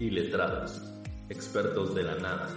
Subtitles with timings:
[0.00, 0.80] Iletrados,
[1.28, 2.48] expertos de la nada.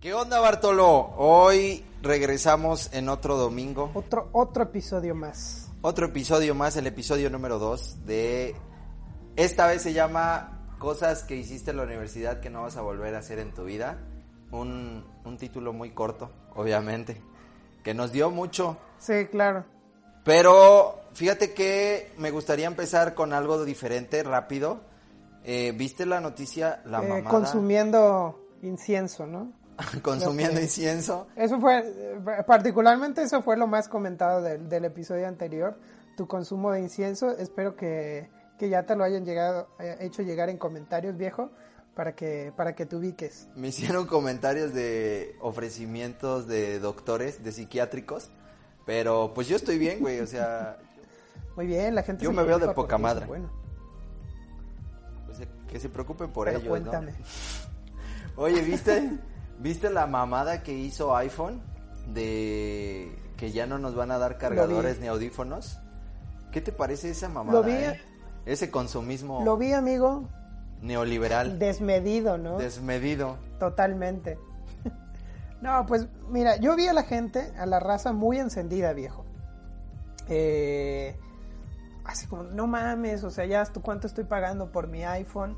[0.00, 1.14] ¿Qué onda Bartolo?
[1.16, 3.90] Hoy regresamos en otro domingo.
[3.94, 5.72] Otro, otro episodio más.
[5.82, 8.54] Otro episodio más, el episodio número 2 de...
[9.34, 13.16] Esta vez se llama Cosas que hiciste en la universidad que no vas a volver
[13.16, 13.98] a hacer en tu vida.
[14.52, 17.20] Un, un título muy corto, obviamente,
[17.82, 18.76] que nos dio mucho.
[18.98, 19.64] Sí, claro.
[20.22, 24.80] Pero fíjate que me gustaría empezar con algo diferente, rápido.
[25.44, 26.82] Eh, ¿Viste la noticia?
[26.86, 29.52] La Eh, mamada consumiendo incienso, ¿no?
[30.02, 31.28] consumiendo que- incienso.
[31.36, 35.78] Eso fue, eh, particularmente eso fue lo más comentado del, del episodio anterior,
[36.16, 37.30] tu consumo de incienso.
[37.36, 38.28] Espero que,
[38.58, 41.50] que ya te lo hayan llegado, eh, hecho llegar en comentarios, viejo,
[41.94, 43.48] para que, para que te ubiques.
[43.54, 48.30] Me hicieron comentarios de ofrecimientos de doctores, de psiquiátricos.
[48.86, 50.20] Pero pues yo estoy bien, güey.
[50.20, 50.78] O sea,
[51.58, 53.26] Muy bien, la gente Yo me veo de poca madre.
[53.26, 53.50] Bueno,
[55.26, 57.10] pues, que se preocupen por pero ellos, cuéntame.
[57.10, 57.16] ¿no?
[58.44, 59.18] Oye, ¿viste?
[59.58, 61.60] ¿Viste la mamada que hizo iPhone?
[62.14, 65.80] De que ya no nos van a dar cargadores ni audífonos.
[66.52, 67.58] ¿Qué te parece esa mamada?
[67.58, 68.00] Lo vi- eh?
[68.46, 70.28] Ese consumismo Lo vi, amigo,
[70.80, 72.58] neoliberal, desmedido, ¿no?
[72.58, 73.36] desmedido.
[73.58, 74.38] Totalmente.
[75.60, 79.24] No, pues mira, yo vi a la gente, a la raza muy encendida, viejo.
[80.28, 81.18] Eh,
[82.08, 85.56] así como, no mames, o sea, ya tú cuánto estoy pagando por mi iPhone.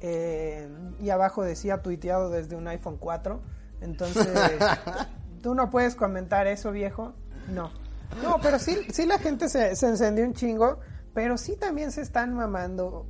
[0.00, 0.68] Eh,
[1.00, 3.40] y abajo decía tuiteado desde un iPhone 4.
[3.80, 4.28] Entonces,
[5.42, 7.14] tú no puedes comentar eso, viejo.
[7.48, 7.70] No.
[8.22, 10.78] No, pero sí, sí la gente se, se encendió un chingo,
[11.14, 13.06] pero sí también se están mamando.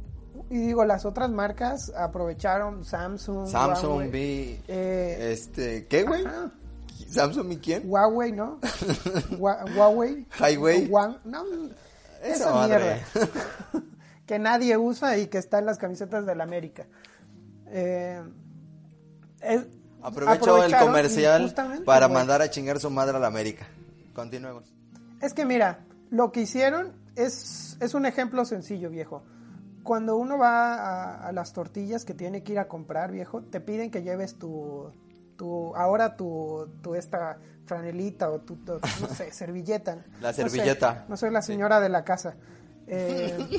[0.50, 4.60] Y digo, las otras marcas aprovecharon Samsung, Samsung, Huawei, vi.
[4.68, 6.24] eh, Este, ¿qué, güey?
[6.24, 6.50] ajá,
[7.08, 7.82] ¿Samsung y quién?
[7.84, 8.58] Huawei, ¿no?
[9.38, 10.26] Hua- Huawei.
[10.38, 10.86] Highway.
[10.86, 11.44] O Huan- no,
[12.22, 13.02] Esa madre.
[13.14, 13.30] mierda.
[14.26, 16.86] que nadie usa y que está en las camisetas del América.
[17.66, 18.22] Eh,
[19.40, 19.66] es-
[20.00, 21.52] Aprovecho el comercial
[21.84, 23.66] para mandar a chingar su madre a la América.
[24.14, 24.72] Continuemos.
[25.20, 25.80] Es que mira,
[26.10, 29.24] lo que hicieron es, es un ejemplo sencillo, viejo.
[29.82, 33.60] Cuando uno va a, a las tortillas que tiene que ir a comprar, viejo, te
[33.60, 34.92] piden que lleves tu,
[35.38, 40.04] tu ahora tu, tu esta franelita o tu, tu, no sé, servilleta.
[40.20, 41.06] La No sé, servilleta.
[41.08, 41.52] No, soy la Sí.
[41.52, 42.34] señora de la casa.
[42.90, 43.58] Eh,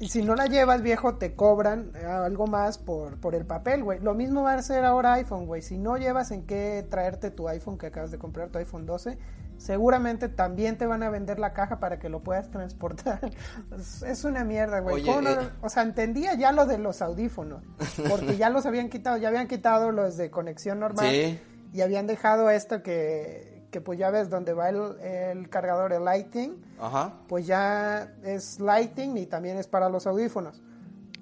[0.00, 3.84] y si no la llevas, viejo, te cobran eh, algo más por, por el papel,
[3.84, 3.98] güey.
[4.00, 5.60] Lo mismo va a ser ahora iPhone, güey.
[5.60, 9.18] Si no llevas en qué traerte tu iPhone que acabas de comprar, tu iPhone 12,
[9.58, 13.20] seguramente también te van a vender la caja para que lo puedas transportar.
[14.06, 14.96] Es, una mierda, güey.
[14.96, 15.50] Oye, ¿Cómo no- eh.
[15.60, 17.62] O sea, entendía ya lo de los audífonos,
[18.08, 21.38] porque ya los habían quitado, ya habían quitado los de conexión normal Sí.
[21.72, 26.04] y habían dejado esto que, que pues ya ves donde va el, el cargador, el
[26.04, 27.12] Lightning, Ajá.
[27.28, 30.62] pues ya es Lightning y también es para los audífonos.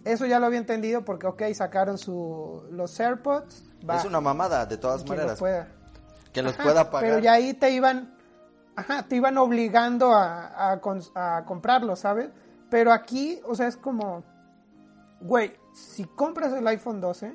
[0.04, 3.64] Eso ya lo había entendido porque, ok, sacaron su, los AirPods.
[3.88, 5.36] Va, Es una mamada, de todas lo maneras.
[5.38, 5.66] pueda.
[6.32, 7.08] Que los Ajá, pueda pagar.
[7.10, 8.14] Pero ya ahí te iban,
[8.76, 12.30] ajá, te iban obligando a, a, comprarlo, ¿sabes?
[12.70, 14.22] Pero aquí, o sea, es como,
[15.20, 17.34] güey, si compras el iPhone 12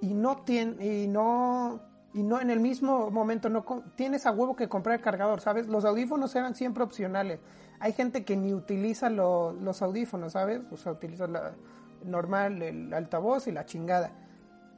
[0.00, 1.80] y no tiene, y no,
[2.14, 5.66] y no en el mismo momento no tienes a huevo que comprar el cargador, ¿sabes?
[5.66, 7.40] Los audífonos eran siempre opcionales.
[7.80, 10.62] Hay gente que ni utiliza lo- los audífonos, ¿sabes?
[10.70, 11.52] O sea, utiliza la
[12.04, 14.12] normal, el altavoz y la chingada.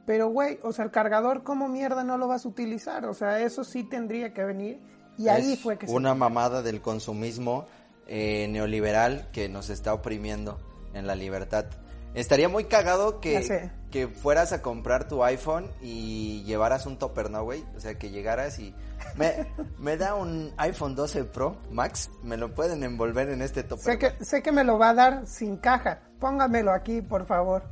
[0.05, 3.05] Pero, güey, o sea, el cargador, ¿cómo mierda no lo vas a utilizar?
[3.05, 4.79] O sea, eso sí tendría que venir.
[5.17, 7.65] Y ahí Es fue que se- una mamada del consumismo
[8.07, 10.59] eh, neoliberal que nos está oprimiendo
[10.93, 11.65] en la libertad.
[12.13, 17.43] Estaría muy cagado que, que fueras a comprar tu iPhone y llevaras un topper, ¿no,
[17.43, 17.65] güey?
[17.75, 18.73] O sea, que llegaras y...
[19.17, 19.45] Me,
[19.79, 23.83] me da un iPhone 12 Pro Max, me lo pueden envolver en este topper.
[23.85, 25.99] Sé que, sé que me lo va a dar sin caja.
[26.19, 27.63] Póngamelo aquí, por favor.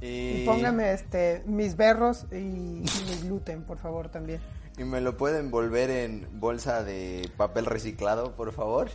[0.00, 4.40] Y, Y póngame este, mis berros y, y mi gluten, por favor, también.
[4.78, 8.90] Y me lo pueden envolver en bolsa de papel reciclado, por favor.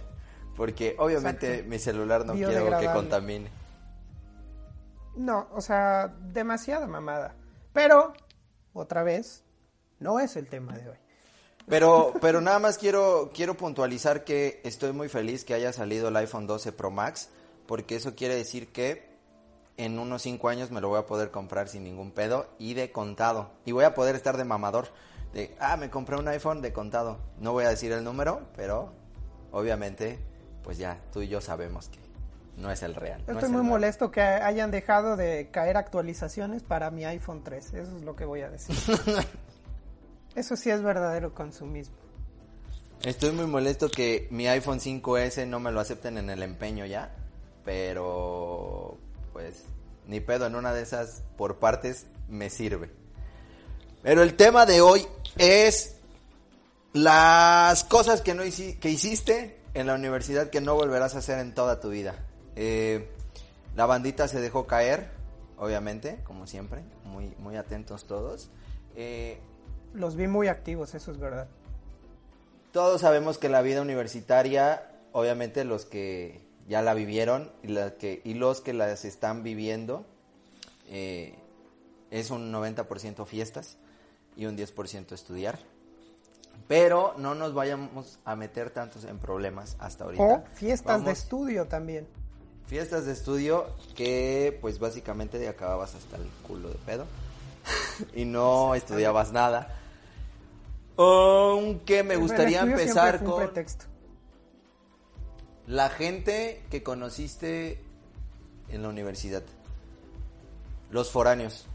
[0.55, 1.69] Porque obviamente Exacto.
[1.69, 3.49] mi celular no quiero que contamine.
[5.16, 7.35] No, o sea, demasiada mamada.
[7.73, 8.13] Pero,
[8.73, 9.43] otra vez,
[9.99, 10.97] no es el tema de hoy.
[11.67, 16.16] Pero, pero nada más quiero, quiero puntualizar que estoy muy feliz que haya salido el
[16.17, 17.29] iPhone 12 Pro Max,
[17.66, 19.09] porque eso quiere decir que
[19.77, 22.91] en unos 5 años me lo voy a poder comprar sin ningún pedo y de
[22.91, 23.51] contado.
[23.66, 24.89] Y voy a poder estar de mamador.
[25.33, 27.19] De, ah, me compré un iPhone de contado.
[27.39, 28.91] No voy a decir el número, pero
[29.51, 30.19] obviamente,
[30.63, 31.99] pues ya tú y yo sabemos que
[32.57, 33.19] no es el real.
[33.22, 33.69] Yo no estoy es muy real.
[33.69, 37.73] molesto que hayan dejado de caer actualizaciones para mi iPhone 3.
[37.73, 38.75] Eso es lo que voy a decir.
[40.35, 41.95] Eso sí es verdadero consumismo.
[43.03, 47.16] Estoy muy molesto que mi iPhone 5S no me lo acepten en el empeño ya.
[47.66, 48.97] Pero,
[49.34, 49.63] pues,
[50.07, 52.91] ni pedo, en una de esas por partes me sirve.
[54.03, 55.05] Pero el tema de hoy
[55.37, 55.95] es
[56.93, 61.53] las cosas que, no que hiciste en la universidad que no volverás a hacer en
[61.53, 62.15] toda tu vida.
[62.55, 63.07] Eh,
[63.75, 65.09] la bandita se dejó caer,
[65.57, 68.49] obviamente, como siempre, muy, muy atentos todos.
[68.95, 69.39] Eh,
[69.93, 71.47] Los vi muy activos, eso es verdad.
[72.71, 78.21] Todos sabemos que la vida universitaria, obviamente los que ya la vivieron y, la que,
[78.23, 80.05] y los que las están viviendo,
[80.87, 81.35] eh,
[82.09, 83.77] es un 90% fiestas
[84.35, 85.59] y un 10% estudiar.
[86.67, 90.23] Pero no nos vayamos a meter tantos en problemas hasta ahorita.
[90.23, 92.07] O fiestas de estudio también.
[92.67, 97.05] Fiestas de estudio que pues básicamente acababas hasta el culo de pedo
[98.16, 99.78] y no estudiabas nada.
[100.97, 103.49] Aunque me gustaría empezar con
[105.67, 107.81] la gente que conociste
[108.69, 109.43] en la universidad.
[110.89, 111.66] Los foráneos.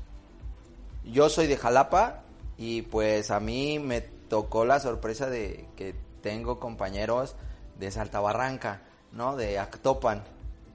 [1.04, 2.25] Yo soy de Jalapa
[2.58, 7.36] y pues a mí me tocó la sorpresa de que tengo compañeros
[7.78, 8.82] de Salta Barranca,
[9.12, 9.36] ¿no?
[9.36, 10.24] De Actopan,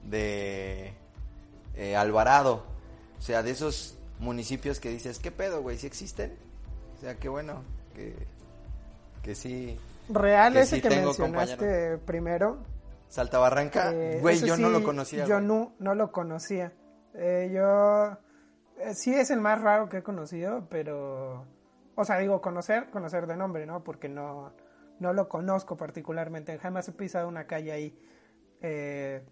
[0.03, 0.93] de
[1.75, 2.63] eh, Alvarado.
[3.17, 5.77] O sea, de esos municipios que dices, ¿qué pedo, güey?
[5.77, 6.33] ¿Sí existen?
[6.97, 7.63] O sea, qué bueno
[7.95, 8.15] que,
[9.23, 9.77] que sí.
[10.09, 12.59] Real ese que mencionaste primero.
[13.09, 15.25] Salta Barranca, eh, güey, yo no lo conocía.
[15.25, 16.71] Yo no, no lo conocía.
[17.13, 18.17] Eh, yo
[18.93, 21.45] sí es el más raro que he conocido, pero
[22.01, 23.83] o sea, digo conocer, conocer de nombre, ¿no?
[23.83, 24.53] Porque no,
[24.99, 26.57] no lo conozco particularmente.
[26.57, 27.99] Jamás he pisado una calle ahí.
[28.61, 29.25] Eh,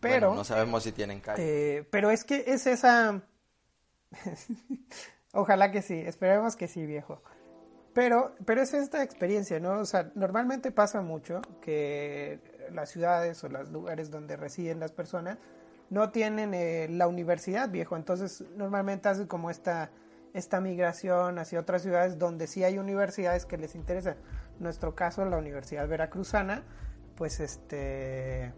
[0.00, 0.34] pero...
[0.34, 1.78] no sabemos si tienen calle.
[1.78, 3.22] Eh, pero es que es esa...
[5.32, 7.22] Ojalá que sí, esperemos que sí, viejo.
[7.94, 9.80] Pero, pero es esta experiencia, ¿no?
[9.80, 12.40] O sea, normalmente pasa mucho que
[12.72, 15.38] las ciudades o los lugares donde residen las personas
[15.90, 17.96] no tienen eh, la universidad, viejo.
[17.96, 19.90] Entonces, normalmente hace como esta
[20.34, 24.12] esta migración hacia otras ciudades donde sí hay universidades que les interesa.
[24.56, 26.62] En nuestro caso, la Universidad Veracruzana,
[27.16, 28.52] pues este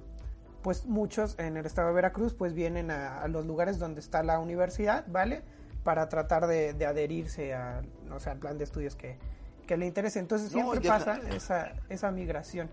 [0.62, 4.38] pues muchos en el estado de Veracruz pues vienen a, los lugares donde está la
[4.38, 5.43] universidad, ¿vale?
[5.84, 9.17] Para tratar de, adherirse a, o sea, al plan de estudios que,
[9.69, 10.19] le interese.
[10.19, 12.69] Entonces siempre pasa esa, esa migración.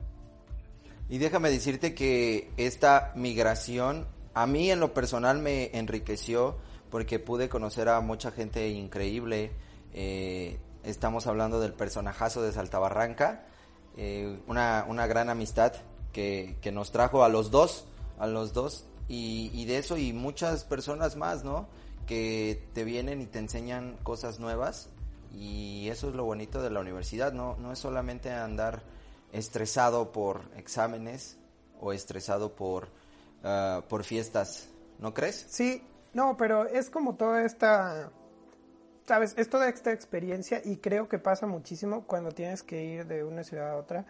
[1.09, 6.57] Y déjame decirte que esta migración a mí en lo personal me enriqueció
[6.89, 9.51] porque pude conocer a mucha gente increíble.
[9.93, 13.45] Eh, estamos hablando del personajazo de Saltabarranca,
[13.97, 15.73] eh, una, una, gran amistad
[16.13, 17.85] que, que, nos trajo a los dos,
[18.19, 21.67] a los dos, y, de eso y muchas personas más, ¿no?
[22.05, 24.89] Que te vienen y te enseñan cosas nuevas,
[25.33, 27.55] y eso es lo bonito de la universidad, ¿no?
[27.57, 28.83] No es solamente andar
[29.31, 31.37] estresado por exámenes
[31.79, 32.89] o estresado por,
[33.43, 34.69] ah, por fiestas,
[34.99, 35.45] ¿no crees?
[35.49, 35.83] Sí,
[36.17, 38.09] no, pero es como toda esta,
[39.05, 43.23] sabes, es toda esta experiencia y creo que pasa muchísimo cuando tienes que ir de
[43.23, 44.07] una ciudad a otra.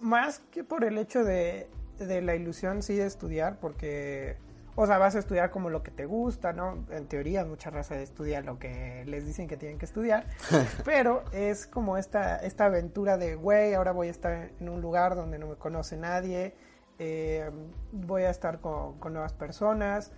[0.00, 1.68] Más que por el hecho de,
[1.98, 4.36] de la ilusión, sí, de estudiar, porque,
[4.76, 6.86] o sea, vas a estudiar como lo que te gusta, ¿no?
[6.92, 10.28] En teoría, mucha raza estudia lo que les dicen que tienen que estudiar,
[10.84, 15.16] pero es como esta, esta aventura de, güey, ahora voy a estar en un lugar
[15.16, 16.54] donde no me conoce nadie,
[17.00, 17.50] eh,
[17.90, 20.12] voy a estar con, con nuevas personas,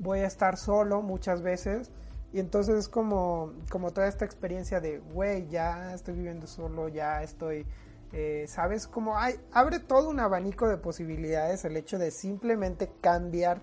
[0.00, 1.90] voy a estar solo muchas veces.
[2.32, 7.22] Y entonces es como, como toda esta experiencia de, güey, ya estoy viviendo solo, ya
[7.22, 7.66] estoy,
[8.12, 8.86] eh, ¿sabes?
[8.86, 13.60] Como hay, abre todo un abanico de posibilidades el hecho de simplemente cambiar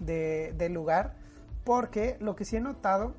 [0.00, 1.14] de, lugar.
[1.64, 3.14] Porque lo que sí he notado,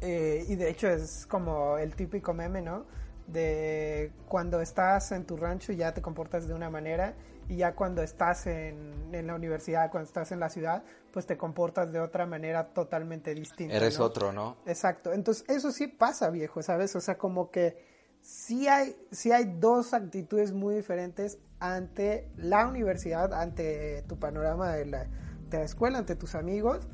[0.00, 2.84] eh, y de hecho es como el típico meme, ¿no?
[3.26, 7.14] De cuando estás en tu rancho y ya te comportas de una manera
[7.48, 11.36] y ya cuando estás en, en, la universidad, cuando estás en la ciudad, pues te
[11.36, 13.74] comportas de otra manera totalmente distinta.
[13.74, 14.56] Eres otro, ¿no?
[14.66, 15.12] Exacto.
[15.12, 16.94] Entonces, eso sí pasa, viejo, ¿sabes?
[16.96, 17.84] O sea, como que
[18.22, 24.86] sí hay, sí hay dos actitudes muy diferentes ante la universidad, ante tu panorama de
[24.86, 25.06] la,
[25.48, 26.88] de la escuela, ante tus amigos.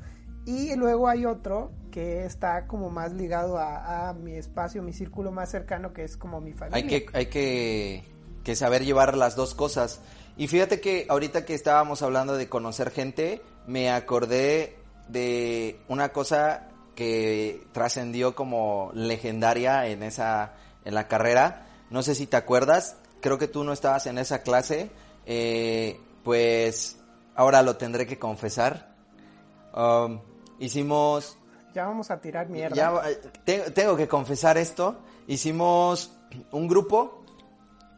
[0.45, 5.31] Y luego hay otro que está como más ligado a, a, mi espacio, mi círculo
[5.31, 6.77] más cercano, que es como mi familia.
[6.77, 8.03] Hay que, hay que,
[8.43, 10.01] que saber llevar las dos cosas.
[10.39, 14.77] Y fíjate que ahorita que estábamos hablando de conocer gente, me acordé
[15.09, 20.53] de una cosa que trascendió como legendaria en esa
[20.85, 21.67] en la carrera.
[21.89, 24.91] No sé si te acuerdas, creo que tú no estabas en esa clase.
[25.25, 26.97] Eh, pues
[27.35, 28.95] ahora lo tendré que confesar.
[29.75, 30.21] Um,
[30.57, 31.37] hicimos.
[31.73, 33.03] Ya vamos a tirar mierda.
[33.45, 35.01] Eh, tengo que confesar esto.
[35.27, 36.13] Hicimos
[36.51, 37.25] un grupo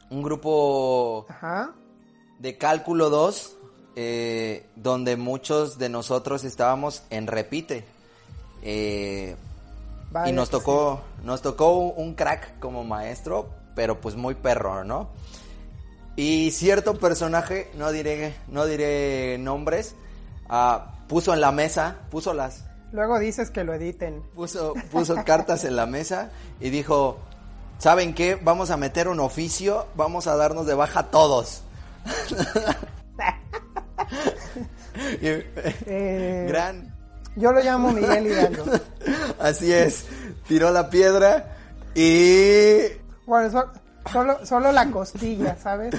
[0.10, 1.74] un grupo Ajá.
[2.42, 3.58] De cálculo 2,
[3.96, 7.86] eh, donde muchos de nosotros estábamos en repite.
[8.64, 9.36] Eh,
[10.26, 15.10] y nos tocó, nos tocó un crack como maestro, pero pues muy perro, ¿no?
[16.16, 19.96] Y cierto personaje, no diré, no diré nombres,
[20.50, 24.22] ah, puso en la mesa, puso las, Luego dices que lo editen.
[24.36, 26.30] puso, puso cartas en la mesa
[26.60, 27.20] y dijo,
[27.78, 28.36] ¿saben qué?
[28.36, 31.62] Vamos a meter un oficio, vamos a darnos de baja todos.
[35.24, 36.94] Eh, Gran,
[37.36, 38.66] Yo lo llamo Miguel Hidalgo.
[39.40, 40.06] así es,
[40.48, 41.56] tiró la piedra
[41.96, 42.80] y
[43.26, 43.72] Bueno, so-
[44.12, 45.96] solo, solo la costilla, ¿sabes?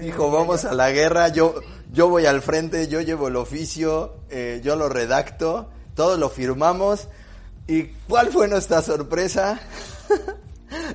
[0.00, 1.56] Dijo, vamos a la guerra, yo,
[1.92, 7.08] yo voy al frente, yo llevo el oficio, eh, yo lo redacto, todos lo firmamos.
[7.66, 9.58] ¿Y cuál fue nuestra sorpresa?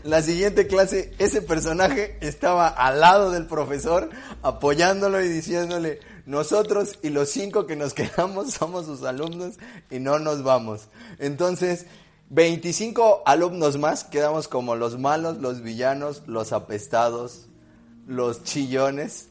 [0.03, 4.09] La siguiente clase, ese personaje estaba al lado del profesor,
[4.41, 9.55] apoyándolo y diciéndole, nosotros y los cinco que nos quedamos somos sus alumnos
[9.89, 10.88] y no nos vamos.
[11.17, 11.86] Entonces,
[12.29, 17.48] 25 alumnos más quedamos como los malos, los villanos, los apestados,
[18.07, 19.29] los chillones.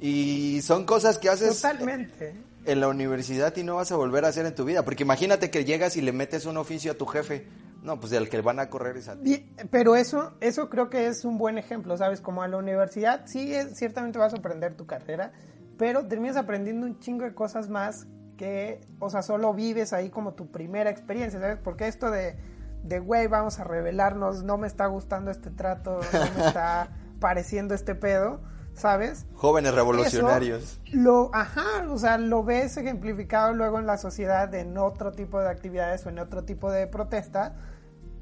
[0.00, 2.34] Y son cosas que haces Totalmente.
[2.64, 4.84] en la universidad y no vas a volver a hacer en tu vida.
[4.84, 7.46] Porque imagínate que llegas y le metes un oficio a tu jefe.
[7.86, 9.48] No, pues el que van a correr es a ti.
[9.70, 12.20] Pero eso, eso creo que es un buen ejemplo, ¿sabes?
[12.20, 15.30] Como a la universidad, sí, es- ciertamente vas a aprender tu carrera,
[15.78, 20.34] pero terminas aprendiendo un chingo de cosas más que, o sea, solo vives ahí como
[20.34, 21.58] tu primera experiencia, ¿sabes?
[21.62, 22.36] Porque esto de,
[22.82, 26.90] de güey, vamos a revelarnos, no me está gustando este trato, no me está
[27.20, 28.40] pareciendo este pedo,
[28.74, 29.26] ¿sabes?
[29.34, 30.80] Jóvenes revolucionarios.
[30.84, 35.40] Eso lo, ajá, o sea, lo ves ejemplificado luego en la sociedad en otro tipo
[35.40, 37.54] de actividades o en otro tipo de protesta,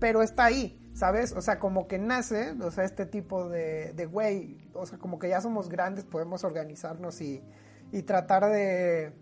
[0.05, 1.33] pero está ahí, ¿sabes?
[1.33, 5.19] O sea, como que nace, o sea, este tipo de, de güey, o sea, como
[5.19, 7.43] que ya somos grandes, podemos organizarnos y,
[7.91, 9.15] y tratar de,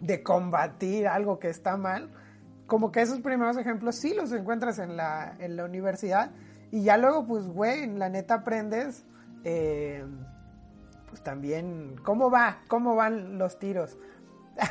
[0.00, 2.10] de combatir algo que está mal.
[2.66, 6.30] Como que esos primeros ejemplos sí los encuentras en la, en la universidad
[6.70, 9.04] y ya luego, pues, güey, la neta aprendes,
[9.44, 10.06] eh,
[11.10, 12.62] pues también, ¿cómo va?
[12.66, 13.98] ¿Cómo van los tiros?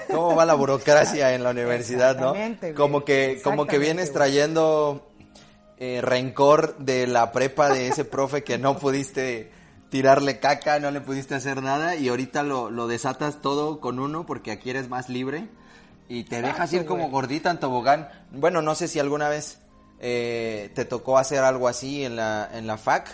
[0.07, 2.33] ¿Cómo va la burocracia en la universidad, no?
[2.33, 2.73] Güey.
[2.73, 5.06] Como que, como que vienes trayendo
[5.79, 9.51] eh, rencor de la prepa de ese profe que no pudiste
[9.89, 14.25] tirarle caca, no le pudiste hacer nada y ahorita lo, lo desatas todo con uno
[14.25, 15.47] porque aquí eres más libre
[16.09, 18.09] y te dejas ir como gordita en tobogán.
[18.31, 19.59] Bueno, no sé si alguna vez
[19.99, 23.09] eh, te tocó hacer algo así en la, en la FAC,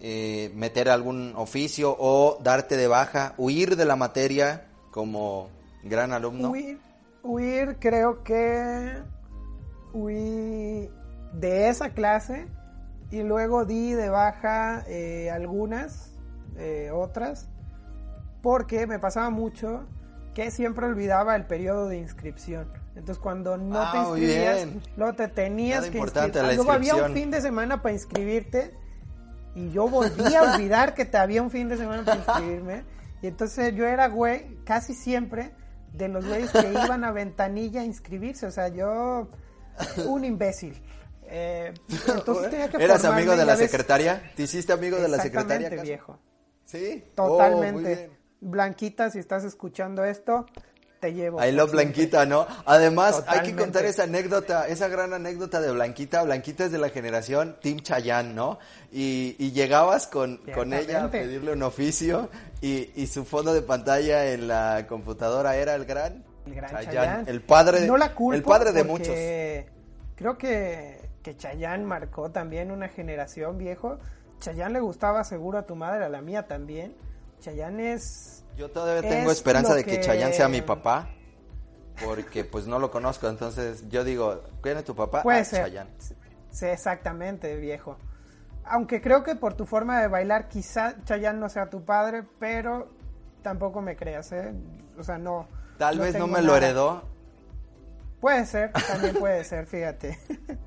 [0.00, 5.48] eh, meter algún oficio o darte de baja, huir de la materia como
[5.84, 6.50] gran alumno.
[6.50, 6.78] Huir,
[7.22, 8.98] huir, creo que
[9.92, 10.90] huí
[11.40, 12.46] de esa clase
[13.10, 16.12] y luego di de baja eh, algunas,
[16.56, 17.48] eh, otras,
[18.42, 19.86] porque me pasaba mucho
[20.34, 22.70] que siempre olvidaba el periodo de inscripción.
[22.94, 26.34] Entonces cuando no te Ah, muy inscribías, luego te tenías Nada que inscribir.
[26.34, 28.74] la Luego había un fin de semana para inscribirte
[29.54, 32.84] y yo volví a olvidar que te había un fin de semana para inscribirme.
[33.22, 35.54] Y entonces yo era güey, casi siempre,
[35.92, 38.46] de los güeyes que iban a ventanilla a inscribirse.
[38.46, 39.28] O sea, yo,
[40.06, 40.82] un imbécil.
[41.28, 41.74] Eh,
[42.08, 44.32] entonces tenía que ¿Eras amigo de la secretaria?
[44.36, 45.68] ¿Te hiciste amigo de la secretaria?
[45.68, 46.18] Exactamente, viejo.
[46.64, 47.04] Sí.
[47.16, 48.10] Oh, Totalmente.
[48.40, 50.46] Blanquita, si estás escuchando esto,
[51.00, 51.42] te llevo.
[51.44, 51.84] I love siempre.
[51.92, 52.46] Blanquita, ¿no?
[52.64, 56.22] Además, hay que contar esa anécdota, esa gran anécdota de Blanquita.
[56.22, 58.58] Blanquita es de la generación Team Chayanne, ¿no?
[58.92, 62.30] Y, y llegabas con, con ella a pedirle un oficio
[62.60, 66.92] y, y su fondo de pantalla en la computadora era el gran, El gran Chayanne,
[66.94, 67.30] Chayanne.
[67.30, 69.14] el padre, de- No la culpo el padre de muchos.
[70.16, 73.98] Creo que, que Chayanne marcó también una generación viejo.
[74.38, 76.94] Chayanne le gustaba seguro a tu madre, a la mía también.
[77.40, 78.44] Chayanne es...
[78.56, 81.08] Yo todavía tengo es esperanza de que que- Chayanne sea mi papá.
[82.04, 85.24] Porque pues no lo conozco, entonces yo digo, ¿quién es tu papá?
[85.24, 85.64] Puede Ah, ser.
[85.64, 85.90] Chayanne.
[86.52, 87.96] Sí, exactamente, viejo.
[88.64, 92.88] Aunque creo que por tu forma de bailar quizá Chayanne no sea tu padre, pero
[93.42, 94.52] tampoco me creas, ¿eh?
[94.96, 95.48] O sea, no...
[95.76, 97.02] Tal vez no me lo heredó.
[98.20, 100.16] Puede ser, también puede ser, fíjate.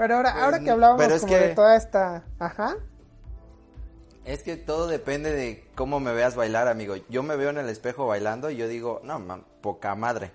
[0.00, 2.24] Pero ahora, Pues, ahora que hablábamos pero es como que- de toda esta...
[2.38, 2.76] Ajá.
[4.24, 6.94] Es que todo depende de cómo me veas bailar, amigo.
[7.10, 10.30] Yo me veo en el espejo bailando y yo digo, no, man, poca madre.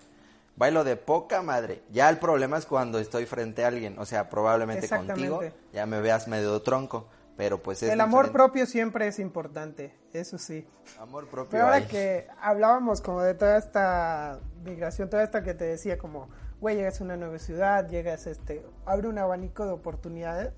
[0.56, 1.82] Bailo de poca madre.
[1.92, 3.98] Ya el problema es cuando estoy frente a alguien.
[3.98, 5.42] O sea, probablemente contigo
[5.74, 7.08] ya me veas medio tronco.
[7.36, 8.34] Pero pues es El amor diferente.
[8.34, 10.68] propio siempre es importante, eso sí.
[11.00, 11.50] Amor propio.
[11.50, 16.30] Pero ahora que hablábamos como de toda esta migración, toda esta que te decía como,
[16.62, 20.54] güey, llegas a una nueva ciudad, llegas, este, abre un abanico de oportunidades.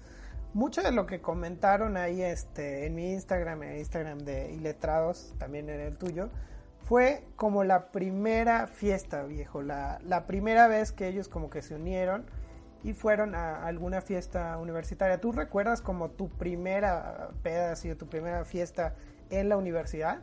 [0.54, 5.34] mucho de lo que comentaron ahí este, en mi Instagram, en el Instagram de Iletrados,
[5.38, 6.30] también en el tuyo,
[6.84, 11.76] fue como la primera fiesta, viejo, la, la primera vez que ellos como que se
[11.76, 12.26] unieron
[12.84, 15.20] y fueron a alguna fiesta universitaria.
[15.20, 18.96] ¿Tú recuerdas como tu primera peda, así, tu primera fiesta
[19.30, 20.22] en la universidad?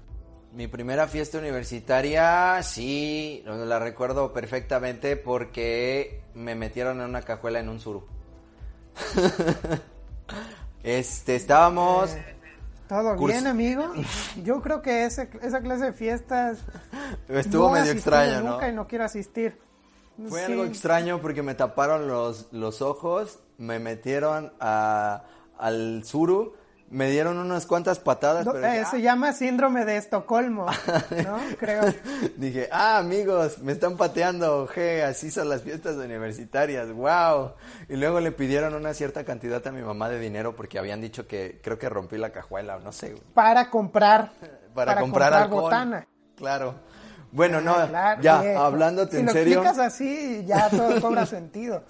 [0.55, 7.69] Mi primera fiesta universitaria, sí, la recuerdo perfectamente porque me metieron en una cajuela en
[7.69, 8.05] un suru.
[10.85, 12.13] este, estábamos...
[12.13, 12.37] Eh,
[12.89, 13.93] ¿Todo bien, amigo?
[14.45, 16.59] Yo creo que ese, esa clase de fiestas...
[17.29, 18.53] Estuvo medio extraño, ¿no?
[18.53, 19.59] Nunca y no quiero asistir.
[20.29, 25.25] Fue algo extraño porque me taparon los, los ojos, me metieron a,
[25.59, 26.55] al suru
[26.95, 28.47] me dieron unas cuantas patadas.
[28.51, 31.39] pero eh, se llama síndrome de Estocolmo, ¿no?
[31.59, 31.83] Creo.
[32.37, 37.55] dije, ah, amigos, me están pateando, je, así son las fiestas universitarias, wow.
[37.89, 41.27] Y luego le pidieron una cierta cantidad a mi mamá de dinero porque habían dicho
[41.27, 43.17] que creo que rompí la cajuela, no sé.
[43.35, 44.31] Para comprar.
[44.73, 46.07] Para, comprar, botana.
[46.37, 46.77] Claro.
[47.33, 49.43] Bueno, no, ah, ya, hablándote en serio.
[49.43, 51.83] Si lo explicas así, ya todo cobra sentido.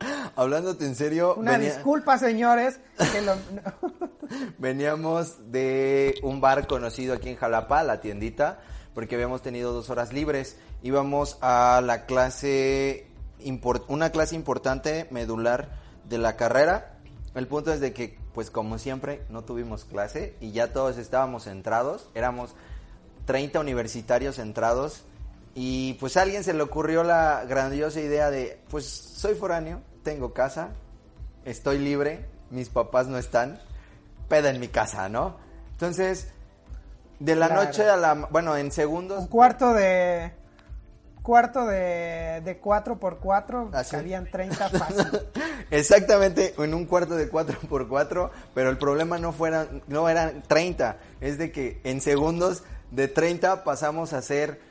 [0.36, 1.34] Hablándote en serio.
[1.36, 2.80] Una disculpa, señores.
[4.58, 8.60] Veníamos de un bar conocido aquí en Jalapa, la tiendita,
[8.94, 10.56] porque habíamos tenido dos horas libres.
[10.82, 13.06] Íbamos a la clase,
[13.88, 15.70] una clase importante, medular
[16.08, 16.98] de la carrera.
[17.34, 21.44] El punto es de que, pues como siempre, no tuvimos clase y ya todos estábamos
[21.44, 22.08] centrados.
[22.14, 22.54] Éramos
[23.26, 25.04] 30 universitarios centrados
[25.58, 30.34] y pues a alguien se le ocurrió la grandiosa idea de, pues soy foráneo, tengo
[30.34, 30.68] casa,
[31.46, 33.58] estoy libre, mis papás no están,
[34.28, 35.38] peda en mi casa, ¿no?
[35.70, 36.28] Entonces,
[37.20, 38.12] de la noche a la...
[38.30, 39.20] Bueno, en segundos...
[39.22, 40.34] Un cuarto de...
[41.22, 45.06] Cuarto de, de 4 por 4 salían 30 fácil.
[45.70, 50.42] Exactamente, en un cuarto de 4 por 4 pero el problema no fueran, no eran
[50.46, 54.65] 30, es de que en segundos de 30 pasamos a ser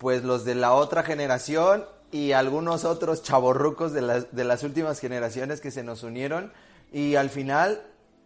[0.00, 4.98] pues los de la otra generación y algunos otros chavorrucos de las, de las últimas
[4.98, 6.54] generaciones que se nos unieron.
[6.90, 7.82] Y al final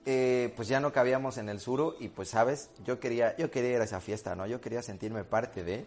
[0.07, 3.73] eh, pues ya no cabíamos en el suru y pues sabes, yo quería, yo quería
[3.73, 4.47] ir a esa fiesta, ¿no?
[4.47, 5.85] Yo quería sentirme parte de.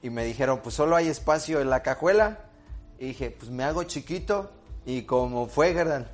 [0.00, 2.38] Y me dijeron pues solo hay espacio en la cajuela
[3.00, 4.52] y dije pues me hago chiquito
[4.84, 6.06] y como fue Gerdan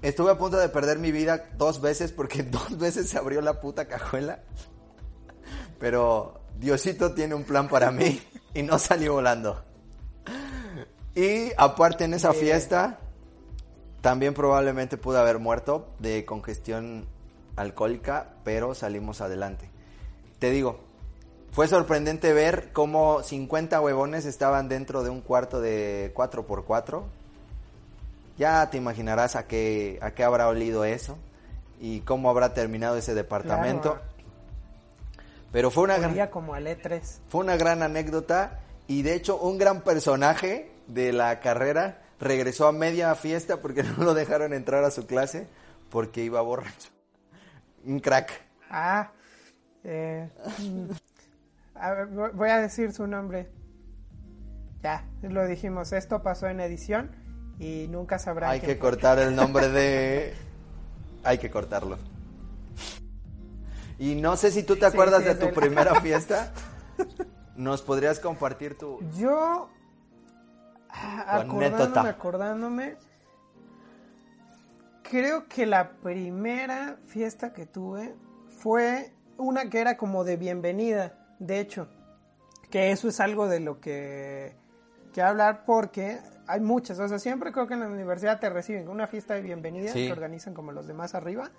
[0.00, 3.60] estuve a punto de perder mi vida dos veces porque dos veces se abrió la
[3.60, 4.44] puta cajuela.
[5.80, 8.20] Pero Diosito tiene un plan para mí
[8.54, 9.64] y no salió volando.
[11.14, 13.00] Y aparte en esa fiesta,
[14.00, 17.06] también probablemente pude haber muerto de congestión
[17.56, 19.68] alcohólica, pero salimos adelante.
[20.38, 20.78] Te digo,
[21.50, 27.02] fue sorprendente ver cómo 50 huevones estaban dentro de un cuarto de 4x4.
[28.38, 31.18] Ya te imaginarás a qué, a qué habrá olido eso
[31.80, 33.98] y cómo habrá terminado ese departamento.
[35.52, 37.20] Pero fue una gran, como al E3.
[37.28, 42.72] Fue una gran anécdota y de hecho un gran personaje de la carrera regresó a
[42.72, 45.46] media fiesta porque no lo dejaron entrar a su clase
[45.90, 46.90] porque iba borracho.
[47.84, 48.32] Un crack.
[48.70, 49.12] Ah,
[49.84, 50.90] eh, mm,
[52.34, 53.48] voy a decir su nombre.
[54.82, 57.10] Ya, lo dijimos, esto pasó en edición
[57.58, 58.50] y nunca sabrá.
[58.50, 60.34] Hay que cortar el nombre de...
[61.24, 61.98] Hay que cortarlo.
[63.98, 66.52] Y no sé si tú te acuerdas de tu primera fiesta.
[67.56, 69.00] ¿Nos podrías compartir tu...
[69.16, 69.68] Yo,
[70.88, 72.96] acordándome, acordándome,
[75.02, 78.14] creo que la primera fiesta que tuve
[78.60, 81.88] fue una que era como de bienvenida, de hecho,
[82.70, 84.54] que eso es algo de lo que
[85.12, 88.88] quiero hablar porque hay muchas, o sea, siempre creo que en la universidad te reciben
[88.88, 91.50] una fiesta de bienvenida que organizan como los demás arriba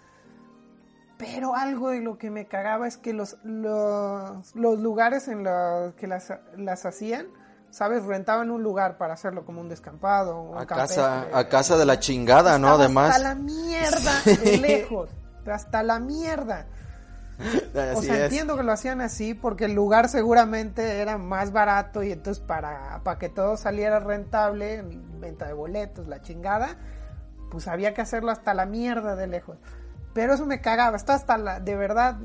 [1.19, 6.07] pero algo de lo que me cagaba es que los, los, lugares en los que
[6.07, 7.27] las, las hacían,
[7.71, 8.05] ¿sabes?
[8.05, 10.41] Rentaban un lugar para hacerlo como un descampado.
[10.41, 12.69] Un a, casa, a casa de la chingada, ¿no?
[12.69, 13.17] Además.
[13.17, 15.09] Hasta la mierda de lejos.
[15.45, 16.67] hasta la mierda.
[17.95, 22.13] o sea, entiendo que lo hacían así porque el lugar seguramente era más barato y
[22.13, 24.85] entonces para, para que todo saliera rentable,
[25.19, 26.77] venta de boletos, la chingada,
[27.51, 29.57] pues había que hacerlo hasta la mierda de lejos.
[30.13, 32.17] Pero eso me cagaba, está hasta la, de verdad,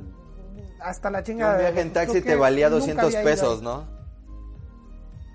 [0.80, 1.54] hasta la chingada.
[1.54, 3.86] Un viaje en taxi te valía 200 pesos, ¿no?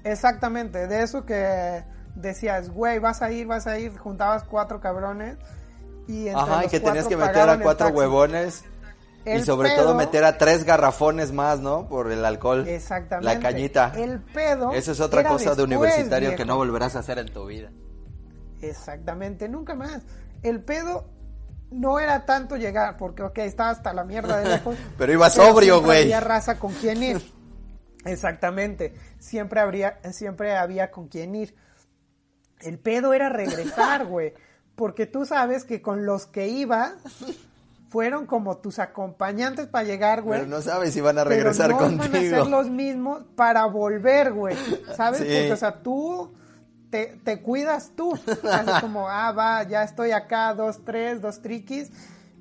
[0.03, 1.83] Exactamente, de eso que
[2.15, 5.37] decías, güey, vas a ir, vas a ir, juntabas cuatro cabrones
[6.07, 8.63] y entre Ajá, y que tenías que meter a cuatro huevones.
[9.25, 11.87] y sobre todo meter a tres garrafones más, ¿no?
[11.87, 12.67] Por el alcohol.
[12.67, 13.33] Exactamente.
[13.33, 13.93] La cañita.
[13.95, 14.71] El pedo.
[14.71, 17.69] Eso es otra cosa de universitario que no volverás a hacer en tu vida.
[18.61, 20.01] Exactamente, nunca más.
[20.41, 21.05] el pedo
[21.71, 24.75] no era tanto llegar, porque, ok, estaba hasta la mierda de lejos.
[24.97, 26.03] Pero iba sobrio, güey.
[26.03, 27.21] Había raza con quien ir.
[28.05, 28.95] Exactamente.
[29.19, 31.55] Siempre, habría, siempre había con quien ir.
[32.61, 34.33] El pedo era regresar, güey.
[34.75, 36.93] Porque tú sabes que con los que iba
[37.89, 40.39] fueron como tus acompañantes para llegar, güey.
[40.39, 42.35] Pero no sabes si van a Pero regresar no van a contigo.
[42.35, 44.55] ser los mismos para volver, güey.
[44.95, 45.19] ¿Sabes?
[45.19, 45.25] Sí.
[45.25, 46.33] Porque, o sea, tú
[46.89, 48.17] te, te cuidas tú.
[48.81, 51.91] Como, ah, va, ya estoy acá, dos, tres, dos triquis,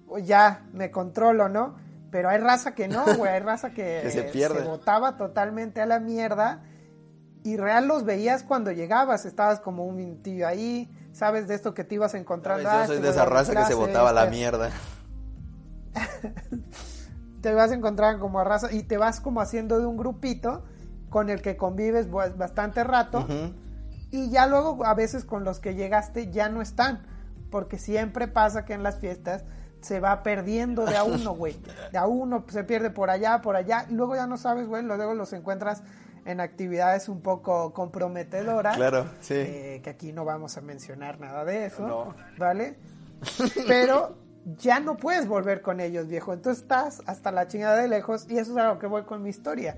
[0.08, 1.76] o ya me controlo, ¿no?
[2.10, 3.32] Pero hay raza que no, güey.
[3.32, 4.62] Hay raza que, Que se pierde.
[4.64, 6.62] botaba totalmente a la mierda.
[7.44, 9.26] Y real los veías cuando llegabas.
[9.26, 10.90] Estabas como un mintillo ahí.
[11.12, 11.48] ¿Sabes?
[11.48, 12.12] De esto que te ibas.
[12.12, 12.66] ¿Sabes?
[12.66, 14.70] Ah, Yo soy este de esa a raza que se botaba a la este- mierda.
[17.42, 20.64] te vas a encontrar como a raza y te vas como haciendo de un grupito
[21.08, 23.26] con el que convives bastante rato.
[24.10, 27.06] Y ya luego a veces con los que llegaste ya no están
[27.50, 29.44] porque siempre pasa que en las fiestas
[29.80, 31.56] se va perdiendo de a uno, güey.
[31.92, 33.86] De a uno se pierde por allá, por allá.
[33.88, 34.82] Y luego ya no sabes, güey.
[34.82, 35.82] Luego los encuentras
[36.24, 38.76] en actividades un poco comprometedoras.
[38.76, 39.34] Claro, sí.
[39.34, 41.86] eh, que aquí no vamos a mencionar nada de eso.
[41.86, 42.14] No.
[42.38, 42.76] ¿Vale?
[43.68, 44.16] Pero
[44.58, 46.32] ya no puedes volver con ellos, viejo.
[46.32, 48.26] Entonces estás hasta la chingada de lejos.
[48.28, 49.76] Y eso es a lo que voy con mi historia.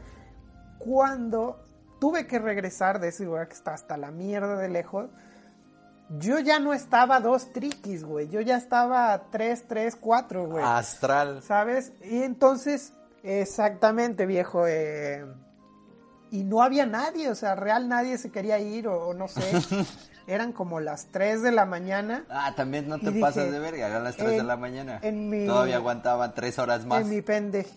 [0.79, 1.63] Cuando
[2.01, 5.11] tuve que regresar de ese lugar que está hasta la mierda de lejos,
[6.19, 8.29] yo ya no estaba dos triquis, güey.
[8.29, 10.65] Yo ya estaba tres, tres, cuatro, güey.
[10.65, 11.41] Astral.
[11.43, 11.93] ¿Sabes?
[12.03, 14.67] Y entonces, exactamente, viejo.
[14.67, 15.25] eh,
[16.33, 19.43] y no había nadie, o sea, real nadie se quería ir, o, o no sé.
[20.27, 22.25] Eran como las 3 de la mañana.
[22.29, 24.99] Ah, también no te pasas dije, de verga, eran las 3 de en- la mañana.
[25.03, 27.03] en mi- Todavía aguantaban 3 horas más.
[27.03, 27.75] En mi pendeje.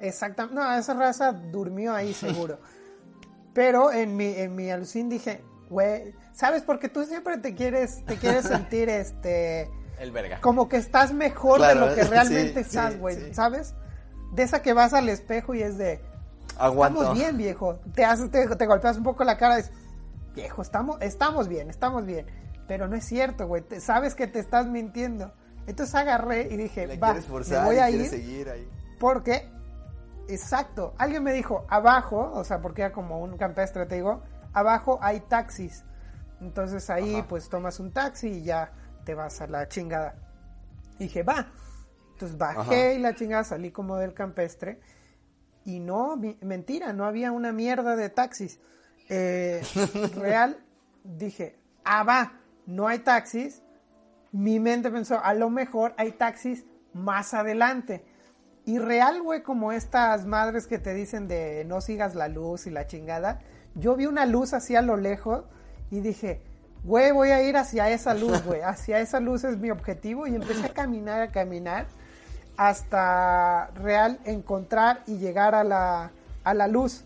[0.00, 0.54] Exactamente.
[0.60, 2.58] No, esa raza durmió ahí seguro.
[3.54, 6.62] Pero en mi, en mi alucín dije, güey, ¿sabes?
[6.62, 10.40] Porque tú siempre te quieres, te quieres sentir este El verga.
[10.40, 13.34] como que estás mejor Claro, de lo que realmente sí, estás, güey, sí.
[13.34, 13.74] ¿sabes?
[14.32, 16.00] De esa que vas al espejo y es de,
[16.58, 17.00] Aguanto.
[17.00, 17.80] estamos bien, viejo.
[17.94, 19.74] Te haces, te, te golpeas un poco la cara y dices,
[20.34, 22.26] viejo, estamos, estamos bien, estamos bien.
[22.66, 23.64] Pero no es cierto, güey.
[23.80, 25.32] sabes que te estás mintiendo.
[25.66, 28.66] Entonces agarré y dije, Le va, quieres me forzar voy a ir seguir ahí.
[28.98, 29.48] porque,
[30.28, 34.98] exacto, alguien me dijo, abajo, o sea, porque era como un campestre, te digo, abajo
[35.02, 35.84] hay taxis.
[36.40, 37.28] Entonces ahí Ajá.
[37.28, 38.72] pues tomas un taxi y ya
[39.04, 40.16] te vas a la chingada.
[40.98, 41.46] Y dije, va.
[42.12, 42.92] Entonces bajé Ajá.
[42.94, 44.80] y la chingada salí como del campestre.
[45.64, 48.60] Y no, mi- mentira, no había una mierda de taxis.
[49.08, 49.62] Eh,
[50.16, 50.58] real,
[51.04, 52.32] dije, ah, va,
[52.66, 53.62] no hay taxis.
[54.32, 58.04] Mi mente pensó, a lo mejor hay taxis más adelante.
[58.64, 62.70] Y real, güey, como estas madres que te dicen de no sigas la luz y
[62.70, 63.40] la chingada,
[63.74, 65.44] yo vi una luz así a lo lejos
[65.90, 66.40] y dije,
[66.84, 70.34] güey, voy a ir hacia esa luz, güey, hacia esa luz es mi objetivo y
[70.34, 71.86] empecé a caminar, a caminar
[72.56, 76.12] hasta real encontrar y llegar a la,
[76.44, 77.04] a la luz.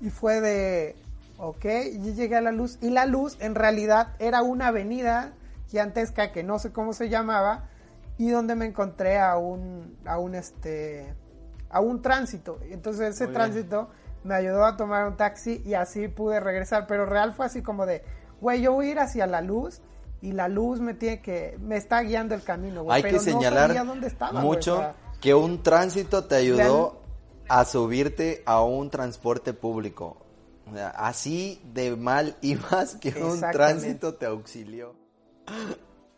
[0.00, 0.96] Y fue de,
[1.38, 2.78] ok, y llegué a la luz.
[2.80, 5.32] Y la luz en realidad era una avenida
[5.68, 7.69] gigantesca que no sé cómo se llamaba
[8.20, 11.14] y donde me encontré a un, a un este,
[11.70, 12.58] a un tránsito.
[12.68, 13.34] Y Entonces ese Muy bien.
[13.34, 13.88] tránsito
[14.24, 16.86] me ayudó a tomar un taxi y así pude regresar.
[16.86, 18.04] Pero real fue así como de,
[18.38, 19.80] güey, yo voy a ir hacia la luz
[20.20, 22.96] y la luz me tiene que, me está guiando el camino, güey.
[22.96, 27.00] Hay pero que señalar dónde estaba, güey, mucho o sea, que un tránsito te ayudó
[27.48, 30.18] a subirte a un transporte público.
[30.70, 34.94] O sea, así de mal ibas que un tránsito te auxilió.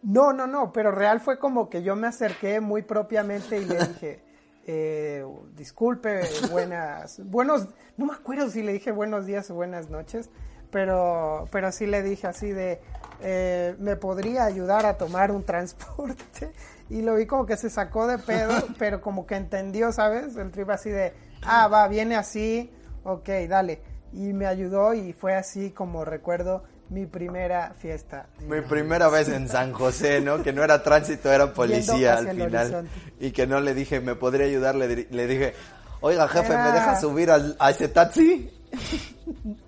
[0.02, 3.78] No, no, no, pero real fue como que yo me acerqué muy propiamente y le
[3.88, 4.22] dije,
[4.66, 10.28] eh, disculpe, buenas, buenos, no me acuerdo si le dije buenos días o buenas noches,
[10.70, 12.80] pero, pero sí le dije así de,
[13.20, 16.52] eh, me podría ayudar a tomar un transporte
[16.90, 20.36] y lo vi como que se sacó de pedo, pero como que entendió, ¿sabes?
[20.36, 21.12] El trip así de,
[21.42, 22.72] ah, va, viene así,
[23.04, 23.80] ok, dale.
[24.12, 28.26] Y me ayudó y fue así como recuerdo mi primera fiesta.
[28.40, 30.42] Mi primera vez en San José, ¿no?
[30.42, 32.88] Que no era tránsito, era policía al final.
[33.18, 34.74] Y que no le dije, ¿me podría ayudar?
[34.74, 35.54] Le, le dije,
[36.00, 38.50] oiga, jefe, ¿me deja subir al, a ese taxi?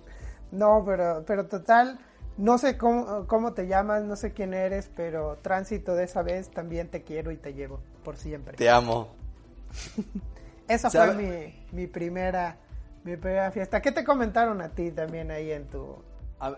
[0.51, 1.99] No, pero, pero total,
[2.37, 6.49] no sé cómo, cómo te llamas, no sé quién eres, pero tránsito de esa vez
[6.49, 8.55] también te quiero y te llevo por siempre.
[8.55, 9.09] Te amo.
[10.69, 11.13] Esa ¿Sabe?
[11.13, 12.57] fue mi, mi primera
[13.05, 13.81] mi primera fiesta.
[13.81, 15.95] ¿Qué te comentaron a ti también ahí en tu
[16.39, 16.57] A,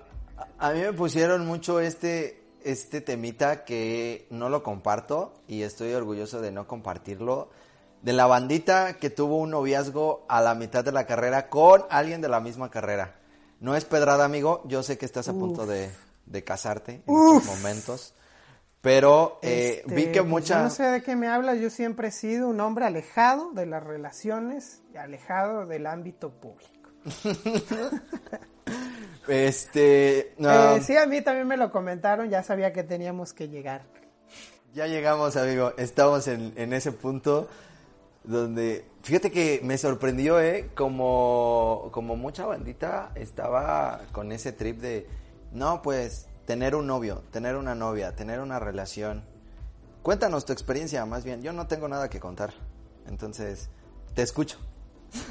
[0.60, 6.42] a- mí me pusieron mucho este, este temita que no lo comparto y estoy orgulloso
[6.42, 7.50] de no compartirlo.
[8.02, 12.22] De la bandita que tuvo un noviazgo a la mitad de la carrera con alguien
[12.22, 13.16] de la misma carrera.
[13.60, 14.62] No es pedrada, amigo.
[14.66, 15.90] Yo sé que estás a punto de,
[16.28, 18.14] de casarte en estos momentos.
[18.82, 20.58] Pero eh, Este, vi que pues, mucha...
[20.60, 23.66] yo no sé de qué me hablas, yo siempre he sido un hombre alejado de
[23.66, 26.92] las relaciones y alejado del ámbito público.
[29.28, 30.34] Este...
[30.38, 33.84] Eh, sí, a mí también me lo comentaron, ya sabía que teníamos que llegar.
[34.74, 35.74] Ya llegamos, amigo.
[35.78, 37.48] Estamos en, en ese punto
[38.24, 38.86] donde...
[39.04, 40.70] Fíjate que me sorprendió, ¿eh?
[40.76, 45.08] Como, como mucha bandita estaba con ese trip de...
[45.52, 49.24] No, pues, tener un novio, tener una novia, tener una relación.
[50.04, 51.42] Cuéntanos tu experiencia, más bien.
[51.42, 52.54] Yo no tengo nada que contar.
[53.08, 53.70] Entonces,
[54.14, 54.58] te escucho.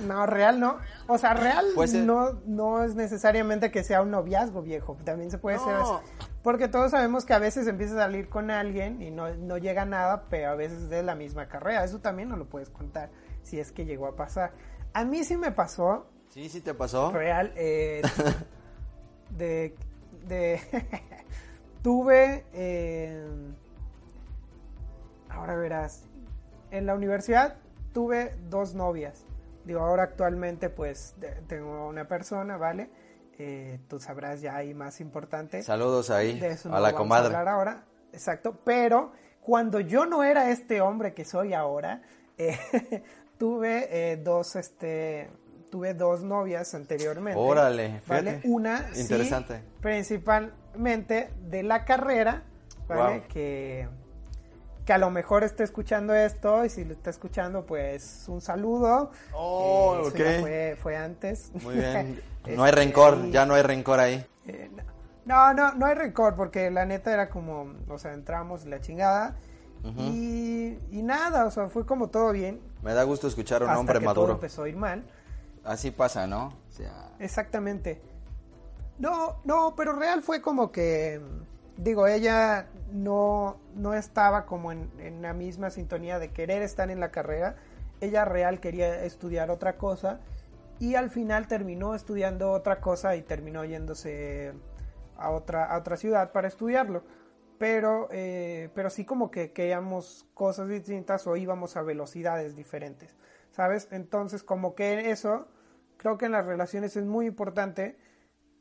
[0.07, 0.79] No, real no.
[1.07, 2.05] O sea, real Puede ser.
[2.05, 4.97] no, no es necesariamente que sea un noviazgo viejo.
[5.05, 5.93] También se puede ser así.
[6.43, 9.83] Porque todos sabemos que a veces empieza a salir con alguien y no, no llega
[9.83, 11.85] a nada, pero a veces es de la misma carrera.
[11.85, 13.11] Eso también no lo puedes contar
[13.43, 14.53] si es que llegó a pasar.
[14.93, 17.11] A mí sí me pasó, ¿Sí, sí te pasó?
[17.11, 18.03] real, eh,
[19.31, 19.75] de,
[20.27, 20.61] de
[21.83, 23.27] tuve, eh,
[25.29, 26.05] ahora verás,
[26.71, 27.57] en la universidad
[27.93, 29.25] tuve dos novias.
[29.67, 31.17] Digo, ahora actualmente pues
[31.49, 32.89] tengo una persona, ¿vale?
[33.39, 35.63] Eh, tú sabrás ya ahí más importante.
[35.63, 37.27] Saludos ahí De eso a no la comadre.
[37.27, 38.61] hablar ahora, exacto.
[38.65, 42.01] Pero cuando yo no era este hombre que soy ahora,
[42.39, 42.57] eh,
[43.39, 45.29] tuve eh, dos, este,
[45.69, 47.39] tuve dos novias anteriormente.
[47.39, 48.41] Órale, ¿vale?
[48.45, 49.63] Una, sí, Interesante.
[49.81, 52.45] principalmente de la carrera,
[52.89, 53.19] ¿vale?
[53.19, 53.29] Wow.
[53.29, 53.89] Que,
[54.87, 59.11] que a lo mejor esté escuchando esto y si lo está escuchando, pues un saludo.
[59.35, 61.51] Oh, Eh, fue, fue antes.
[61.63, 62.23] Muy bien.
[62.47, 64.25] No hay Este, rencor, ya no hay rencor ahí.
[64.47, 64.71] eh,
[65.25, 69.35] no, no, no hay rencor porque la neta era como, o sea, entramos la chingada
[69.99, 72.61] y, y nada, o sea, fue como todo bien.
[72.83, 74.33] Me da gusto escuchar a un hasta hombre que todo maduro.
[74.35, 75.05] empezó a ir mal.
[75.65, 76.47] Así pasa, ¿no?
[76.47, 78.01] O sea, Exactamente.
[79.01, 81.21] No, no, pero real fue como que,
[81.77, 87.01] digo, ella no, no estaba como en, en la misma sintonía de querer estar en
[87.01, 87.57] la carrera.
[88.01, 90.21] Ella real quería estudiar otra cosa
[90.79, 94.53] y al final terminó estudiando otra cosa y terminó yéndose
[95.17, 97.03] a otra, otra ciudad para estudiarlo.
[97.59, 103.17] Pero, eh, pero sí como que queríamos cosas distintas o íbamos a velocidades diferentes,
[103.51, 103.89] ¿sabes?
[103.93, 105.49] Entonces como que eso,
[105.97, 107.97] creo que en las relaciones es muy importante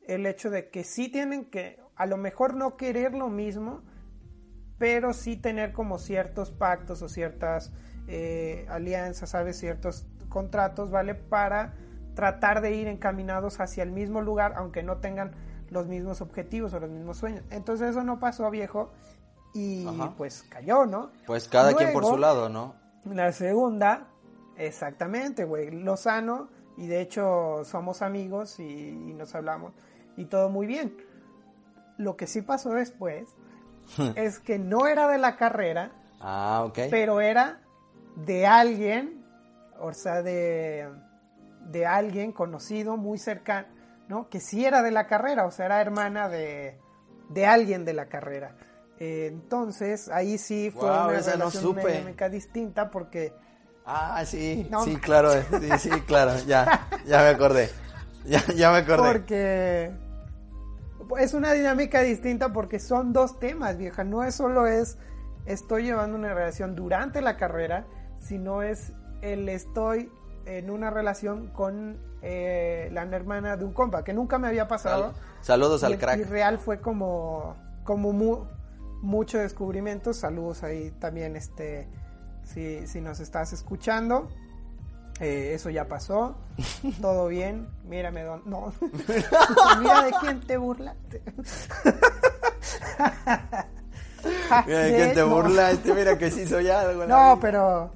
[0.06, 3.82] el hecho de que sí tienen que, a lo mejor no querer lo mismo,
[4.78, 7.72] pero sí tener como ciertos pactos o ciertas
[8.06, 9.58] eh, alianzas, ¿sabes?
[9.58, 11.14] Ciertos contratos, ¿vale?
[11.14, 11.74] Para
[12.14, 15.32] tratar de ir encaminados hacia el mismo lugar, aunque no tengan
[15.70, 17.44] los mismos objetivos o los mismos sueños.
[17.50, 18.92] Entonces eso no pasó, viejo,
[19.54, 20.14] y Ajá.
[20.16, 21.10] pues cayó, ¿no?
[21.26, 22.74] pues cada quien por su lado, ¿no?
[23.04, 24.08] La segunda,
[24.56, 29.72] exactamente, güey, Lozano, y de hecho somos amigos y, y nos hablamos,
[30.16, 30.94] y todo muy bien.
[31.98, 33.28] Lo que sí pasó después
[34.16, 36.78] es que no era de la carrera, Ah, ok.
[36.90, 37.60] pero era
[38.16, 39.24] de alguien,
[39.80, 40.88] o sea, de,
[41.70, 43.68] de alguien conocido, muy cercano,
[44.08, 44.28] ¿no?
[44.28, 46.78] Que sí era de la carrera, o sea, era hermana de,
[47.28, 48.56] de alguien de la carrera.
[48.98, 53.32] Eh, entonces, ahí sí fue una no relación dinámica distinta porque
[53.84, 57.70] Ah, sí, No sí, claro, sí, sí, claro, ya, ya me acordé,
[58.24, 59.02] ya, ya me acordé.
[59.12, 59.92] Porque
[61.18, 64.04] es una dinámica distinta porque son dos temas, vieja.
[64.04, 64.98] No es solo es
[65.46, 67.86] estoy llevando una relación durante la carrera,
[68.18, 68.92] sino es
[69.22, 70.10] el estoy
[70.44, 75.12] en una relación con eh, la hermana de un compa, que nunca me había pasado.
[75.12, 76.28] Sal- saludos y, al y crack.
[76.28, 78.44] real fue como, como mu-
[79.02, 80.12] mucho descubrimiento.
[80.12, 81.88] Saludos ahí también, este,
[82.42, 84.28] si, si nos estás escuchando.
[85.20, 86.36] Eh, eso ya pasó,
[87.00, 88.42] todo bien, mírame, don...
[88.44, 88.72] no,
[89.80, 91.22] mira de quién te burlaste.
[94.66, 95.28] Mira, de quién te No.
[95.28, 97.06] burlaste, mira que sí soy algo.
[97.06, 97.90] No, pero.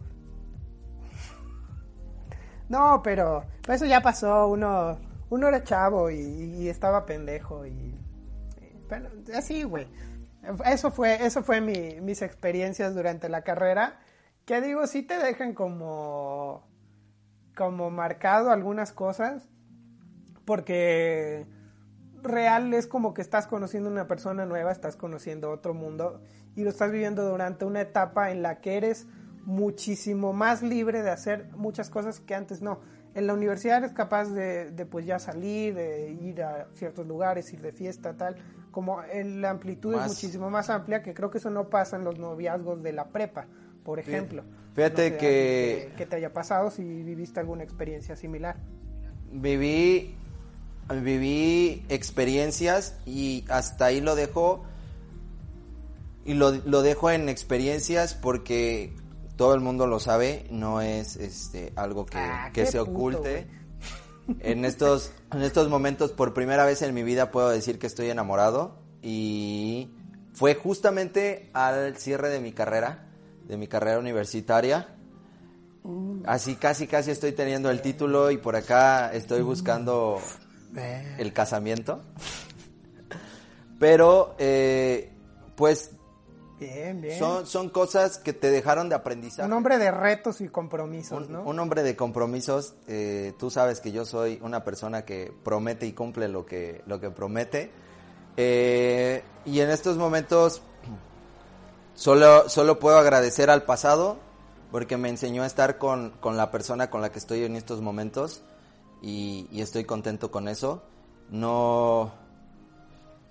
[2.69, 3.45] No, pero.
[3.69, 4.49] Eso ya pasó.
[4.49, 4.99] Uno,
[5.31, 7.71] uno era chavo y, y estaba pendejo y.
[7.71, 7.99] y-
[8.89, 9.87] pero así, güey.
[10.65, 13.99] Eso fue, eso fue mi- mis experiencias durante la carrera.
[14.47, 16.67] Que digo, sí te dejan como.
[17.61, 19.51] Como marcado algunas cosas.
[20.47, 21.47] Porque
[22.23, 26.23] real es como que estás conociendo una persona nueva, estás conociendo otro mundo
[26.57, 29.07] y lo estás viviendo durante una etapa en la que eres
[29.45, 32.81] muchísimo más libre de hacer muchas cosas que antes no.
[33.15, 37.53] En la universidad eres capaz de, de, pues ya salir, de ir a ciertos lugares,
[37.53, 38.37] ir de fiesta, tal.
[38.71, 41.97] Como en la amplitud Más- es muchísimo más amplia, que creo que eso no pasa
[41.97, 43.47] en los noviazgos de la prepa,
[43.85, 44.43] por ejemplo.
[44.75, 48.57] Fíjate No sé, que- que te haya pasado si viviste alguna experiencia similar.
[49.33, 50.15] Viví,
[51.03, 54.65] viví experiencias y hasta ahí lo dejo.
[56.25, 58.95] y lo, lo dejo en experiencias porque
[59.37, 63.47] todo el mundo lo sabe, no es este algo que, Ah, que se puto, oculte.
[64.41, 68.11] En estos, en estos momentos, por primera vez en mi vida, puedo decir que estoy
[68.11, 68.79] enamorado.
[69.03, 69.91] Y
[70.35, 73.10] fue justamente al cierre de mi carrera,
[73.51, 74.89] de mi carrera universitaria.
[76.25, 80.19] Así casi, casi estoy teniendo el título y por acá estoy buscando
[81.19, 82.01] el casamiento.
[83.79, 85.11] Pero, eh,
[85.57, 85.91] pues,
[86.61, 87.19] Bien, bien.
[87.19, 89.47] son, son cosas que te dejaron de aprendizaje.
[89.47, 91.43] Un hombre de retos y compromisos, Un, ¿no?
[91.43, 95.93] un hombre de compromisos, eh, tú sabes que yo soy una persona que promete y
[95.93, 97.71] cumple lo que, lo que promete.
[98.37, 100.63] Eh, y en estos momentos
[102.01, 104.17] solo, solo puedo agradecer al pasado
[104.71, 107.83] porque me enseñó a estar con, con la persona con la que estoy en estos
[107.83, 108.43] momentos
[109.03, 110.83] y, y estoy contento con eso.
[111.29, 112.13] No,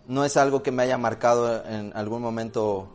[0.08, 2.89] no es algo que me haya marcado en algún momento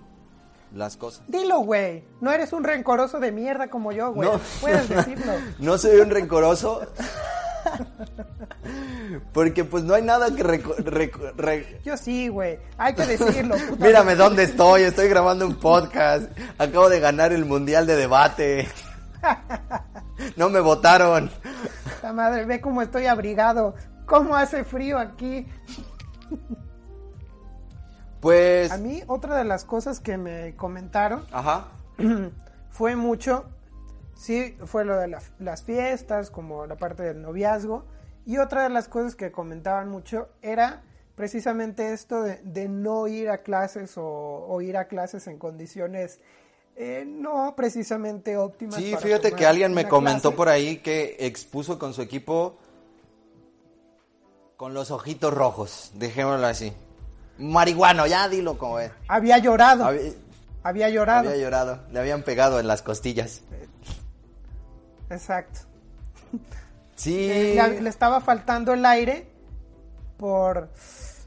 [0.75, 1.23] las cosas.
[1.27, 2.05] Dilo, güey.
[2.21, 4.31] No eres un rencoroso de mierda como yo, güey.
[4.31, 4.41] No.
[4.61, 5.33] Puedes decirlo.
[5.59, 6.83] No soy un rencoroso.
[9.33, 12.59] Porque pues no hay nada que reco- reco- re- Yo sí, güey.
[12.79, 13.55] Hay que decirlo.
[13.69, 14.17] puta Mírame madre.
[14.17, 16.31] dónde estoy, estoy grabando un podcast.
[16.59, 18.69] Acabo de ganar el mundial de debate.
[20.37, 21.29] No me votaron.
[21.97, 23.75] Puta madre, ve cómo estoy abrigado.
[24.07, 25.47] Cómo hace frío aquí.
[28.21, 31.67] Pues A mí, otra de las cosas que me comentaron ajá.
[32.71, 33.45] fue mucho,
[34.15, 37.85] sí, fue lo de la- las fiestas, como la parte del noviazgo,
[38.27, 40.83] y otra de las cosas que comentaban mucho era
[41.15, 44.05] precisamente esto de, de no ir a clases o,
[44.49, 46.21] o ir a clases en condiciones
[46.77, 48.75] eh, no precisamente óptimas.
[48.77, 50.37] Sí, para fíjate que alguien me comentó clase.
[50.37, 52.59] por ahí que expuso con su equipo
[54.57, 56.73] con los ojitos rojos, dejémoslo así.
[57.39, 58.91] Marihuano, ya dilo como es.
[59.09, 60.13] Había llorado, Había,
[60.63, 61.29] había llorado.
[61.29, 63.43] había llorado, le habían pegado en las costillas.
[65.11, 65.61] Exacto.
[66.95, 67.31] Sí.
[67.31, 69.27] Eh, le, le estaba faltando el aire
[70.17, 70.71] por,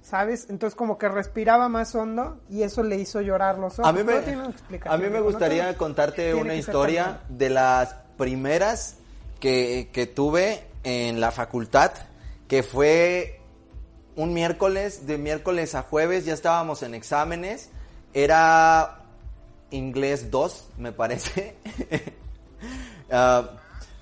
[0.08, 0.48] ¿sabes?
[0.50, 3.90] Entonces como que respiraba más hondo y eso le hizo llorar los ojos.
[3.90, 5.24] A mí me, a mí me ¿no?
[5.24, 8.96] gustaría contarte una historia de las primeras
[9.40, 11.92] que, que tuve en la facultad,
[12.48, 13.42] que fue
[14.16, 17.70] un miércoles, de miércoles a jueves, ya estábamos en exámenes,
[18.14, 19.04] era
[19.72, 21.56] inglés 2, me parece.
[23.10, 23.52] Ah,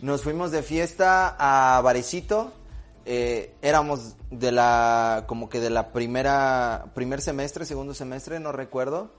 [0.06, 2.54] nos fuimos de fiesta a Varecito,
[3.06, 9.10] eh, éramos de la, como que de la primera, primer semestre, segundo semestre, no recuerdo.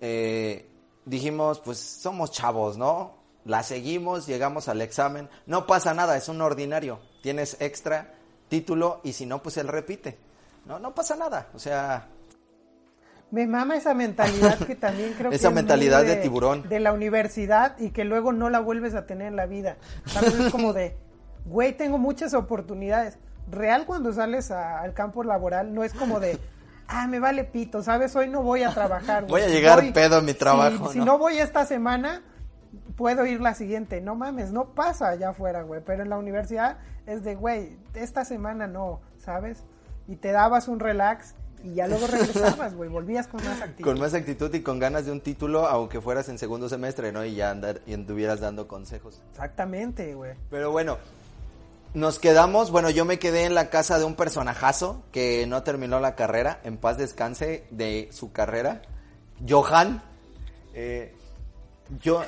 [0.00, 0.70] Eh,
[1.06, 3.16] dijimos, pues somos chavos, ¿no?
[3.44, 8.14] La seguimos, llegamos al examen, no pasa nada, es un ordinario, tienes extra
[8.48, 10.18] título y si no, pues él repite.
[10.66, 12.06] No, no pasa nada, o sea,
[13.32, 16.68] Me mama esa mentalidad que también creo que Esa es muy mentalidad de tiburón.
[16.68, 19.76] De la universidad y que luego no la vuelves a tener en la vida.
[20.06, 20.34] ¿Sabes?
[20.34, 20.96] Es como de,
[21.46, 23.18] güey, tengo muchas oportunidades.
[23.50, 26.38] Real cuando sales a- al campo laboral no es como de,
[26.88, 28.14] ah, me vale pito, ¿sabes?
[28.14, 29.22] Hoy no voy a trabajar.
[29.22, 29.44] Voy güey.
[29.44, 31.04] a llegar pedo a mi trabajo, Si, si ¿no?
[31.06, 32.22] no voy esta semana,
[32.96, 34.00] puedo ir la siguiente.
[34.02, 35.80] No mames, no pasa allá afuera, güey.
[35.84, 39.64] Pero en la universidad es de, güey, esta semana no, ¿sabes?
[40.06, 42.88] Y te dabas un relax y ya luego regresabas, güey.
[42.88, 43.84] Volvías con más actitud.
[43.84, 47.24] con más actitud y con ganas de un título, aunque fueras en segundo semestre, ¿no?
[47.24, 49.20] Y ya andar, y anduvieras dando consejos.
[49.30, 50.32] Exactamente, güey.
[50.50, 50.98] Pero bueno,
[51.94, 56.00] nos quedamos, bueno, yo me quedé en la casa de un personajazo que no terminó
[56.00, 58.82] la carrera, en paz descanse de su carrera,
[59.46, 60.02] Johan.
[60.74, 61.14] Eh,
[62.00, 62.22] yo,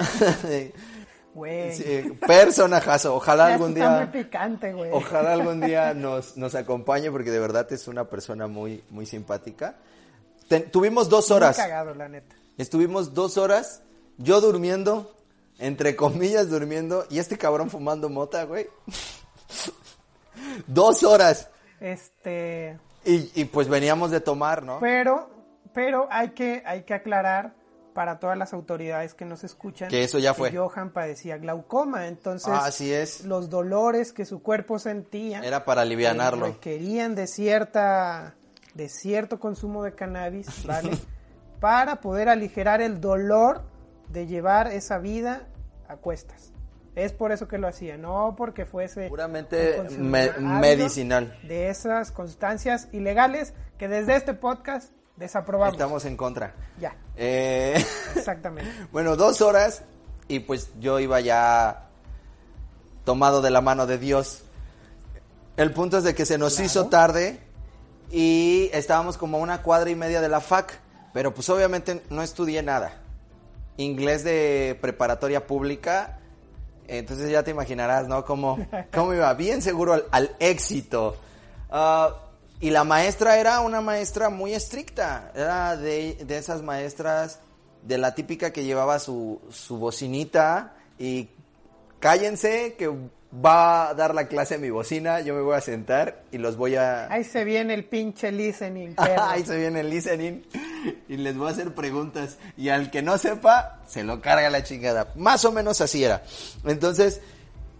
[1.34, 1.74] Güey.
[1.74, 4.90] sí, personajazo, ojalá algún esto está muy día, picante, güey.
[4.92, 9.74] ojalá algún día nos, nos acompañe porque de verdad es una persona muy, muy simpática.
[10.48, 11.56] Ten- tuvimos dos Muy horas.
[11.56, 12.36] cagado, la neta.
[12.56, 13.82] Estuvimos dos horas,
[14.16, 15.12] yo durmiendo,
[15.58, 18.68] entre comillas durmiendo, y este cabrón fumando mota, güey.
[20.66, 21.48] dos horas.
[21.80, 24.78] Este, Y, y pues veníamos de tomar, ¿no?
[24.80, 25.28] pero,
[25.72, 27.54] pero hay que, hay que aclarar
[27.94, 30.50] para todas las autoridades que nos escuchan Que eso ya fue.
[30.54, 33.24] Johan padecía glaucoma, entonces Ah, así es.
[33.24, 36.46] los dolores que su cuerpo sentía Era para alivianarlo.
[36.46, 38.34] requerían de cierta
[38.74, 40.90] de cierto consumo de cannabis, ¿vale?
[41.60, 43.62] para poder aligerar el dolor
[44.10, 45.46] de llevar esa vida
[45.88, 46.50] a cuestas.
[46.96, 51.36] Es por eso que lo hacía, no porque fuese Puramente me- medicinal.
[51.42, 55.74] de esas constancias ilegales que desde este podcast desaprobamos.
[55.74, 56.54] Estamos en contra.
[56.78, 57.84] Ya, Eh,
[58.16, 58.70] exactamente.
[58.92, 59.82] bueno, dos horas
[60.28, 61.86] y pues yo iba ya
[63.04, 64.42] tomado de la mano de Dios.
[65.56, 66.66] El punto es de que se nos Claro.
[66.66, 67.40] hizo tarde
[68.10, 70.80] y estábamos como a una cuadra y media de la FAC.
[71.12, 73.00] Pero pues obviamente no estudié nada.
[73.76, 76.18] Inglés de preparatoria pública.
[76.88, 78.24] Entonces ya te imaginarás, ¿no?
[78.24, 78.58] Cómo,
[78.92, 79.32] cómo iba.
[79.34, 81.16] Bien seguro al, al éxito.
[81.70, 82.14] Ah,
[82.60, 85.32] y la maestra era una maestra muy estricta.
[85.34, 87.40] Era de, de esas maestras
[87.82, 91.28] de la típica que llevaba su, su bocinita y
[92.00, 92.90] cállense que
[93.34, 96.56] va a dar la clase a mi bocina, yo me voy a sentar y los
[96.56, 97.12] voy a...
[97.12, 98.94] Ahí se viene el pinche listening.
[98.96, 100.42] Ahí se viene el listening
[101.08, 104.62] y les voy a hacer preguntas y al que no sepa, se lo carga la
[104.62, 105.08] chingada.
[105.16, 106.22] Más o menos así era.
[106.64, 107.20] Entonces,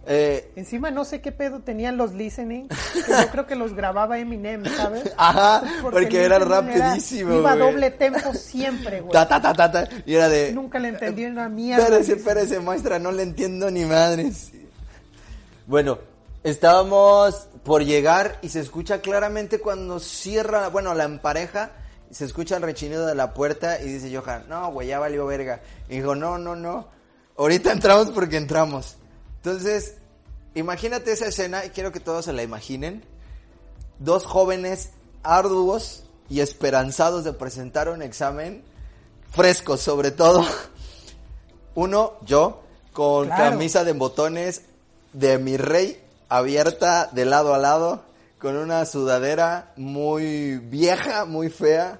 [0.07, 4.19] eh, Encima no sé qué pedo tenían los listening, que yo creo que los grababa
[4.19, 5.11] Eminem, ¿sabes?
[5.17, 7.35] ajá, porque, era rapidísimo.
[7.35, 7.71] iba güey.
[7.71, 9.11] doble tempo siempre, güey.
[9.11, 10.51] Ta, ta, ta, ta, ta, y era de...
[10.53, 11.83] Nunca le entendí una mierda.
[11.83, 14.51] Espérese, espérese, maestra, no le entiendo ni madres.
[15.65, 15.97] Bueno,
[16.43, 21.71] estábamos por llegar y se escucha claramente cuando cierra, bueno, la empareja,
[22.11, 25.61] se escucha el rechinido de la puerta y dice Johan, no, güey, ya valió verga.
[25.89, 26.87] Y dijo, no, no, no,
[27.37, 28.97] ahorita entramos porque entramos.
[29.45, 29.93] Entonces,
[30.55, 33.03] imagínate esa escena y quiero que todos se la imaginen.
[33.99, 34.89] Dos jóvenes
[35.21, 38.63] arduos y esperanzados de presentar un examen,
[39.29, 40.43] frescos sobre todo.
[41.75, 43.51] Uno, yo, con Claro.
[43.51, 44.63] camisa de botones
[45.13, 48.03] de mi rey abierta de lado a lado,
[48.39, 51.99] con una sudadera muy vieja, muy fea,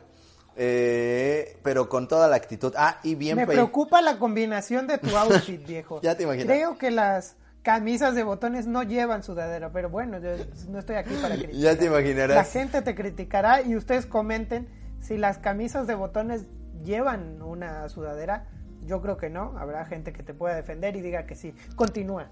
[0.56, 2.74] eh, pero con toda la actitud.
[2.78, 6.00] Ah, y bien Me preocupa la combinación de tu outfit, viejo.
[6.04, 6.48] Ya te imaginas.
[6.48, 10.30] Creo que las camisas de botones no llevan sudadera, pero bueno, yo
[10.70, 11.56] no estoy aquí para criticar.
[11.60, 12.52] Ya te La imaginarás.
[12.52, 14.68] gente te criticará y ustedes comenten
[15.02, 16.44] si las camisas de botones
[16.84, 18.48] llevan una sudadera.
[18.86, 19.58] Yo creo que no.
[19.58, 21.54] Habrá gente que te pueda defender y diga que sí.
[21.76, 22.28] Continúa.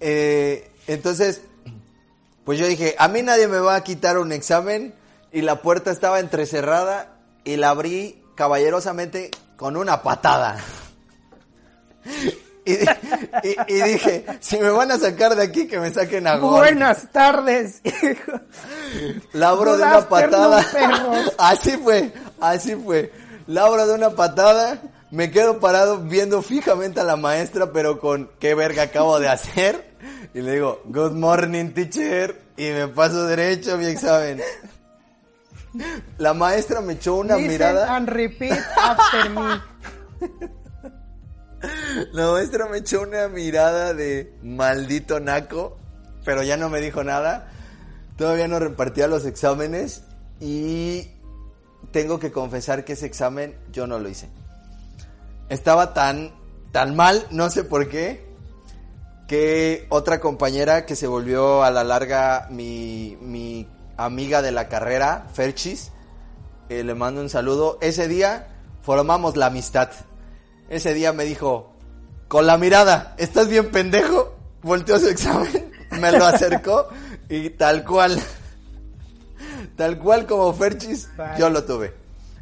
[0.00, 1.42] Eh, entonces,
[2.44, 4.94] pues yo dije, a mí nadie me va a quitar un examen
[5.30, 7.13] y la puerta estaba entrecerrada
[7.44, 10.56] y la abrí caballerosamente con una patada.
[12.66, 12.86] Y, di-
[13.42, 16.60] y- y dije, si me van a sacar de aquí, que me saquen a gol.
[16.60, 18.40] Buenas tardes, hijo.
[19.34, 20.64] La abro Good de una patada.
[21.38, 23.12] Así fue, así fue.
[23.46, 24.80] La abro de una patada,
[25.10, 29.90] me quedo parado viendo fijamente a la maestra, pero con qué verga acabo de hacer.
[30.32, 32.40] Y le digo, good morning, teacher.
[32.56, 34.40] Y me paso derecho a mi examen.
[36.18, 37.96] La maestra me echó una Listen mirada.
[37.96, 39.60] and repeat after me.
[42.12, 45.78] La maestra me echó una mirada de maldito naco,
[46.24, 47.50] pero ya no me dijo nada.
[48.16, 50.04] Todavía no repartía los exámenes
[50.40, 51.08] y
[51.90, 54.28] tengo que confesar que ese examen yo no lo hice.
[55.48, 56.32] Estaba tan
[56.70, 58.24] tan mal, no sé por qué,
[59.28, 65.26] que otra compañera que se volvió a la larga mi, mi amiga de la carrera,
[65.32, 65.90] Ferchis,
[66.68, 67.78] eh, le mando un saludo.
[67.80, 68.48] Ese día
[68.82, 69.90] formamos la amistad.
[70.68, 71.72] Ese día me dijo,
[72.28, 74.34] con la mirada, ¿estás bien pendejo?
[74.62, 76.88] Volteó su examen, me lo acercó
[77.28, 78.18] y tal cual,
[79.76, 81.92] tal cual como Ferchis, yo lo tuve.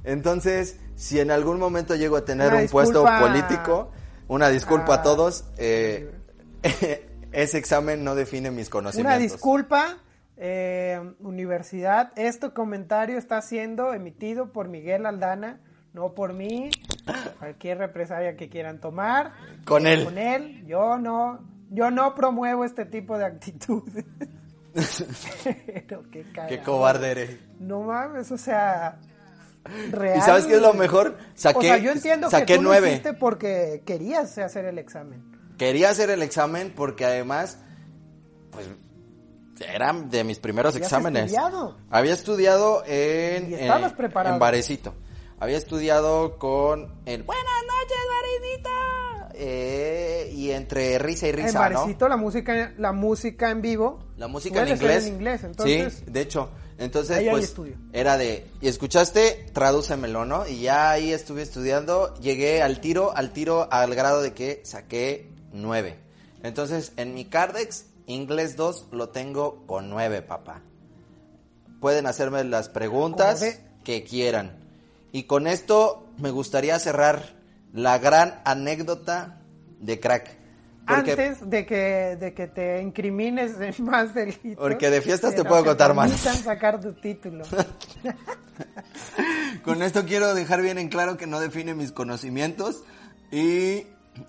[0.05, 3.91] Entonces, si en algún momento llego a tener Una un puesto político,
[4.29, 6.13] una disculpa a a- todos, eh,
[7.33, 9.19] ese examen no define mis Una conocimientos.
[9.33, 9.99] disculpa,
[10.37, 12.13] eh, universidad.
[12.17, 15.61] Este comentario está siendo emitido por Miguel Aldana,
[15.93, 16.71] no por mí.
[17.39, 19.33] Cualquier represalia que quieran tomar.
[19.65, 20.05] Con él.
[20.05, 20.65] Con él.
[20.67, 24.05] Yo no, yo no promuevo este tipo de actitudes.
[25.45, 27.39] Pero qué Qué cobarde eres.
[27.61, 28.99] No mames, o sea.
[29.91, 30.19] Real.
[30.19, 31.19] ¿Y sabes qué es lo mejor?
[31.35, 32.87] Saqué, o sea, yo entiendo saqué que tú nueve.
[32.87, 35.23] lo hiciste porque querías hacer el examen.
[35.57, 37.61] Quería hacer el examen porque además,
[38.51, 38.69] pues,
[39.63, 41.25] era de mis primeros ¿Habías exámenes.
[41.25, 41.77] estudiado?
[41.91, 44.95] Había estudiado en, estabas en- en Varecito.
[45.41, 48.71] Había estudiado con el Buenas noches, Varecito.
[49.35, 51.79] Eh, y entre risa y En risa, ¿no?
[51.81, 53.99] Varecito, la música, la música en vivo.
[54.17, 55.07] La música en inglés.
[55.07, 55.95] en inglés, entonces.
[55.95, 56.51] Sí, de hecho.
[56.79, 57.55] Entonces, Ahí pues,
[57.93, 60.47] era de, y escuchaste, tradúcemelo, ¿no?
[60.49, 65.31] Y ya ahí estuve estudiando, llegué al tiro, al tiro al grado de que saqué
[65.53, 65.99] nueve.
[66.43, 70.63] Entonces, en mi Cardex, inglés 2, lo tengo con nueve, papá.
[71.81, 73.45] Pueden hacerme las preguntas
[73.85, 74.59] que quieran.
[75.13, 77.35] Y con esto me gustaría cerrar
[77.73, 79.41] la gran anécdota
[79.81, 80.37] de crack.
[80.87, 84.57] Porque Antes de que, de que te incrimines de más delitos.
[84.57, 86.11] Porque de fiestas que te puedo contar más.
[86.13, 87.45] sacar tu título.
[89.65, 92.83] Con esto quiero dejar bien en claro que no define mis conocimientos
[93.31, 93.87] y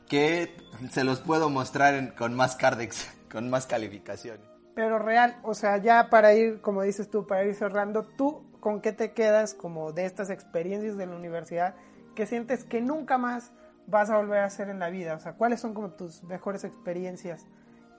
[0.07, 0.55] que
[0.91, 4.48] se los puedo mostrar en- con más cardex, con más calificaciones.
[4.76, 8.80] Pero real, o sea, ya para ir, como dices tú, para ir cerrando, tú con
[8.80, 11.76] qué te quedas como de estas experiencias de la universidad
[12.16, 13.52] que sientes que nunca más
[13.88, 15.16] vas a volver a hacer en la vida?
[15.16, 17.46] O sea, ¿cuáles son como tus mejores experiencias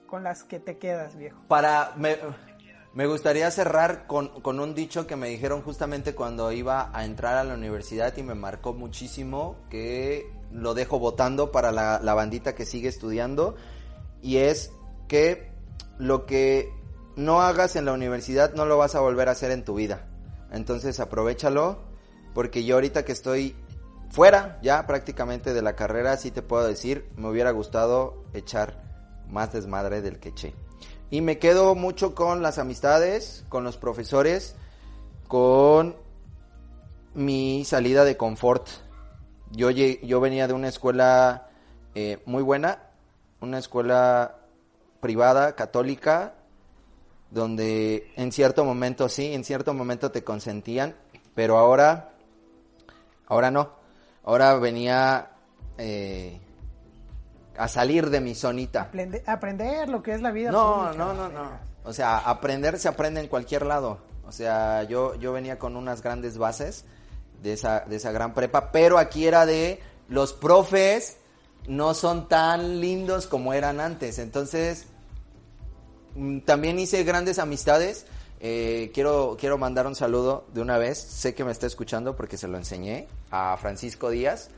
[0.07, 1.39] con las que te quedas, viejo?
[1.47, 2.17] Para, me,
[2.93, 7.37] me gustaría cerrar con, con un dicho que me dijeron justamente cuando iba a entrar
[7.37, 12.55] a la universidad y me marcó muchísimo, que lo dejo votando para la, la bandita
[12.55, 13.55] que sigue estudiando,
[14.21, 14.71] y es
[15.07, 15.51] que
[15.97, 16.71] lo que
[17.15, 20.05] no hagas en la universidad no lo vas a volver a hacer en tu vida.
[20.51, 21.79] Entonces aprovechalo,
[22.33, 23.55] porque yo ahorita que estoy
[24.09, 28.83] fuera ya prácticamente de la carrera, sí te puedo decir, me hubiera gustado echar
[29.29, 30.53] más desmadre del que eché.
[31.09, 34.55] Y me quedo mucho con las amistades, con los profesores,
[35.27, 35.95] con
[37.13, 38.67] mi salida de confort.
[39.51, 41.49] Yo, yo venía de una escuela
[41.93, 42.79] eh, muy buena,
[43.39, 44.39] una escuela
[44.99, 46.33] privada, católica,
[47.31, 50.95] donde en cierto momento sí, en cierto momento te consentían,
[51.33, 52.11] pero ahora,
[53.27, 53.71] ahora no.
[54.23, 55.31] Ahora venía
[55.77, 56.39] eh,
[57.57, 58.89] a salir de mi zonita.
[58.91, 60.51] Aprende- aprender lo que es la vida.
[60.51, 61.49] No, pública, no, no, no.
[61.83, 63.99] O sea, aprender se aprende en cualquier lado.
[64.27, 66.85] O sea, yo, yo venía con unas grandes bases
[67.43, 71.17] de esa, de esa gran prepa, pero aquí era de los profes
[71.67, 74.19] no son tan lindos como eran antes.
[74.19, 74.85] Entonces,
[76.15, 78.05] mm, también hice grandes amistades.
[78.39, 80.99] Eh, quiero, quiero mandar un saludo de una vez.
[80.99, 84.49] Sé que me está escuchando porque se lo enseñé a Francisco Díaz,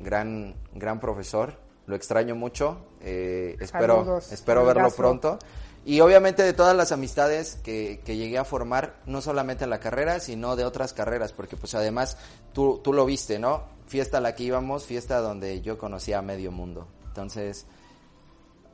[0.00, 1.54] gran, gran profesor.
[1.86, 2.78] Lo extraño mucho.
[3.00, 5.38] Eh, espero Saludos, espero verlo pronto.
[5.84, 9.80] Y obviamente de todas las amistades que, que llegué a formar, no solamente en la
[9.80, 12.18] carrera, sino de otras carreras, porque pues además
[12.52, 13.77] tú, tú lo viste, ¿no?
[13.88, 16.86] Fiesta a la que íbamos, fiesta donde yo conocía a medio mundo.
[17.06, 17.66] Entonces,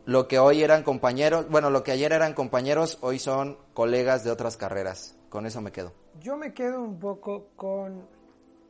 [0.07, 4.31] lo que hoy eran compañeros, bueno, lo que ayer eran compañeros, hoy son colegas de
[4.31, 5.17] otras carreras.
[5.31, 5.93] Con eso me quedo.
[6.21, 8.07] Yo me quedo un poco con,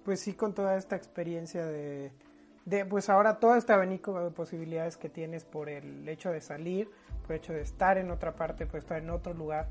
[0.05, 2.13] pues sí, con toda esta experiencia de,
[2.67, 6.91] de, pues ahora todo este abanico de posibilidades que tienes por el hecho de salir,
[7.23, 9.69] por el hecho de estar en otra parte, por estar en otro lugar,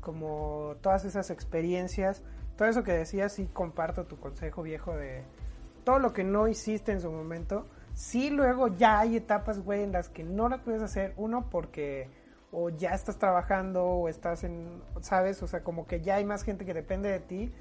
[0.00, 2.22] como todas esas experiencias,
[2.56, 5.22] todo eso que decías, sí comparto tu consejo viejo de
[5.84, 9.92] todo lo que no hiciste en su momento, sí luego ya hay etapas, güey, en
[9.92, 12.08] las que no las puedes hacer, uno porque
[12.52, 15.42] o ya estás trabajando o estás en, ¿sabes?
[15.42, 17.52] O sea, como que ya hay más gente que depende de ti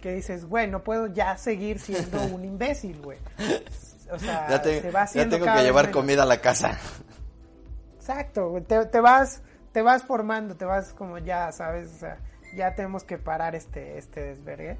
[0.00, 3.18] que dices, güey, no puedo ya seguir siendo un imbécil, güey.
[4.10, 5.96] O sea, Ya, te- se va ya haciendo tengo que llevar menos.
[6.00, 6.76] comida a la casa.
[7.96, 9.42] Exacto, güey, te, te vas,
[9.72, 11.92] te vas formando, te vas como ya, ¿sabes?
[11.94, 12.18] O sea,
[12.56, 14.76] ya tenemos que parar este, este desvergue.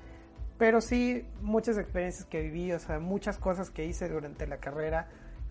[0.59, 5.09] Pero sí, muchas experiencias que viví, o sea, muchas cosas que hice durante la carrera,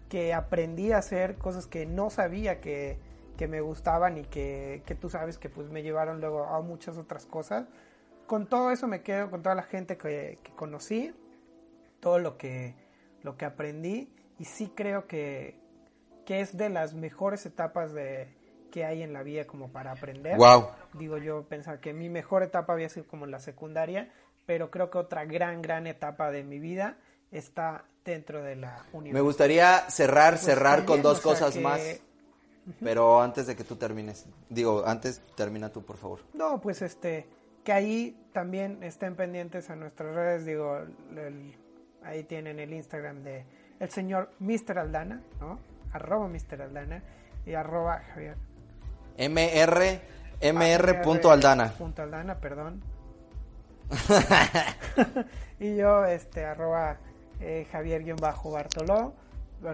[0.09, 2.99] que aprendí a hacer, cosas que no sabía que,
[3.37, 6.97] que me gustaban y que, que tú sabes que pues me llevaron luego a muchas
[6.97, 7.67] otras cosas.
[8.27, 11.13] Con todo eso me quedo, con toda la gente que, que conocí,
[11.99, 12.75] todo lo que,
[13.23, 15.59] lo que aprendí y sí creo que,
[16.25, 18.33] que es de las mejores etapas de,
[18.71, 20.37] que hay en la vida como para aprender.
[20.37, 20.69] Wow.
[20.93, 24.11] Digo yo pensar que mi mejor etapa había sido como la secundaria,
[24.51, 26.97] pero creo que otra gran, gran etapa de mi vida
[27.31, 29.13] está dentro de la universidad.
[29.13, 31.81] Me gustaría cerrar, Pues cerrar también, con dos o sea, cosas que- más.
[32.83, 36.19] Pero antes de que tú termines, digo, antes termina tú, por favor.
[36.33, 37.29] No, pues este,
[37.63, 40.79] que ahí también estén pendientes a nuestras redes, digo,
[41.15, 41.55] el-
[42.03, 43.45] ahí tienen el Instagram de
[43.79, 44.79] el señor Mr.
[44.79, 45.59] Aldana, ¿no?
[45.93, 46.61] Arroba Mr.
[46.63, 47.01] Aldana
[47.45, 48.35] y arroba Javier.
[49.17, 50.01] MR,
[50.41, 50.97] MR
[51.31, 51.71] Aldana.
[51.77, 52.83] Punto Aldana, perdón.
[55.59, 56.97] y yo, este, arroba
[57.39, 59.13] eh, Javier-Bartoló.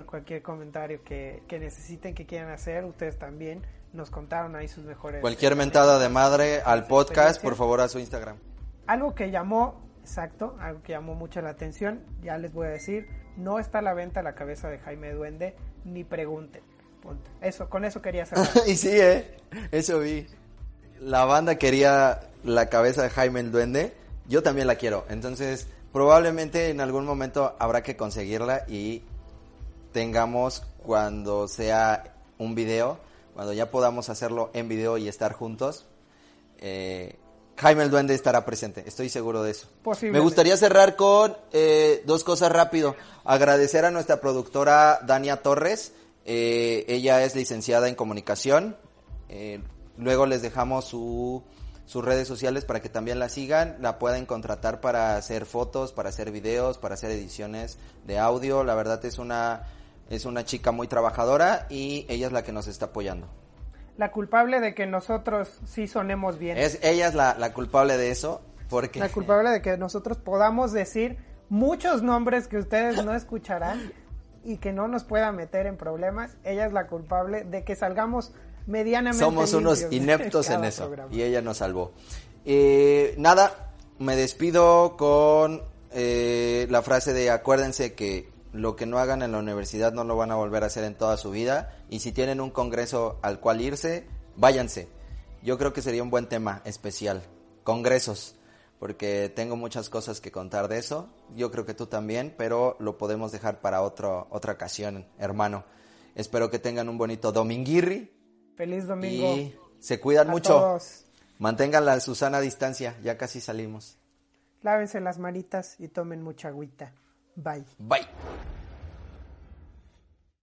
[0.05, 2.83] Cualquier comentario que, que necesiten, que quieran hacer.
[2.83, 3.61] Ustedes también
[3.93, 5.21] nos contaron ahí sus mejores.
[5.21, 8.37] Cualquier mentada de madre al podcast, por favor, a su Instagram.
[8.85, 13.07] Algo que llamó, exacto, algo que llamó mucho la atención, ya les voy a decir,
[13.37, 15.55] no está a la venta la cabeza de Jaime Duende,
[15.85, 16.63] ni pregunten.
[17.01, 17.29] Punto.
[17.41, 18.47] Eso, con eso quería cerrar.
[18.67, 19.37] y sí, ¿eh?
[19.71, 20.27] Eso vi.
[20.99, 23.93] La banda quería la cabeza de Jaime el Duende.
[24.27, 25.05] Yo también la quiero.
[25.09, 29.03] Entonces, probablemente en algún momento habrá que conseguirla y
[29.91, 32.99] tengamos cuando sea un video,
[33.33, 35.85] cuando ya podamos hacerlo en video y estar juntos.
[36.59, 37.15] eh,
[37.57, 39.67] Jaime el Duende estará presente, estoy seguro de eso.
[40.03, 42.95] Me gustaría cerrar con eh, dos cosas rápido.
[43.23, 45.93] Agradecer a nuestra productora Dania Torres.
[46.23, 48.77] eh, ella es licenciada en comunicación.
[49.29, 49.59] Eh,
[49.97, 51.43] luego les dejamos su,
[51.87, 53.77] sus redes sociales para que también la sigan.
[53.79, 58.65] La pueden contratar para hacer fotos, para hacer videos, para hacer ediciones de audio.
[58.65, 59.63] La verdad es una,
[60.09, 63.27] es una chica muy trabajadora y ella es la que nos está apoyando.
[63.95, 66.57] La culpable de que nosotros sí sonemos bien.
[66.57, 68.41] Es, ella es la, la culpable de eso.
[68.69, 68.99] ¿Por qué?
[68.99, 71.17] La culpable de que nosotros podamos decir
[71.47, 73.93] muchos nombres que ustedes no escucharán
[74.43, 76.35] y que no nos pueda meter en problemas.
[76.43, 78.33] Ella es la culpable de que salgamos
[78.67, 80.85] medianamente Somos unos ineptos en eso.
[80.85, 81.13] programa.
[81.13, 81.93] Y ella nos salvó.
[82.45, 89.21] Eh, nada, me despido con eh, la frase de acuérdense que lo que no hagan
[89.21, 91.77] en la universidad no lo van a volver a hacer en toda su vida.
[91.89, 94.87] Y si tienen un congreso al cual irse, váyanse.
[95.43, 97.23] Yo creo que sería un buen tema especial.
[97.63, 98.35] Congresos.
[98.79, 101.09] Porque tengo muchas cosas que contar de eso.
[101.35, 105.65] Yo creo que tú también, pero lo podemos dejar para otro, otra ocasión, hermano.
[106.13, 108.11] Espero que tengan un bonito dominguirri.
[108.57, 109.35] Feliz domingo.
[109.37, 110.49] Y se cuidan a mucho.
[110.49, 111.05] todos.
[111.39, 113.97] Mantengan la Susana distancia, ya casi salimos.
[114.63, 116.91] Lávense las manitas y tomen mucha agüita.
[117.35, 117.63] Bye.
[117.77, 118.07] Bye.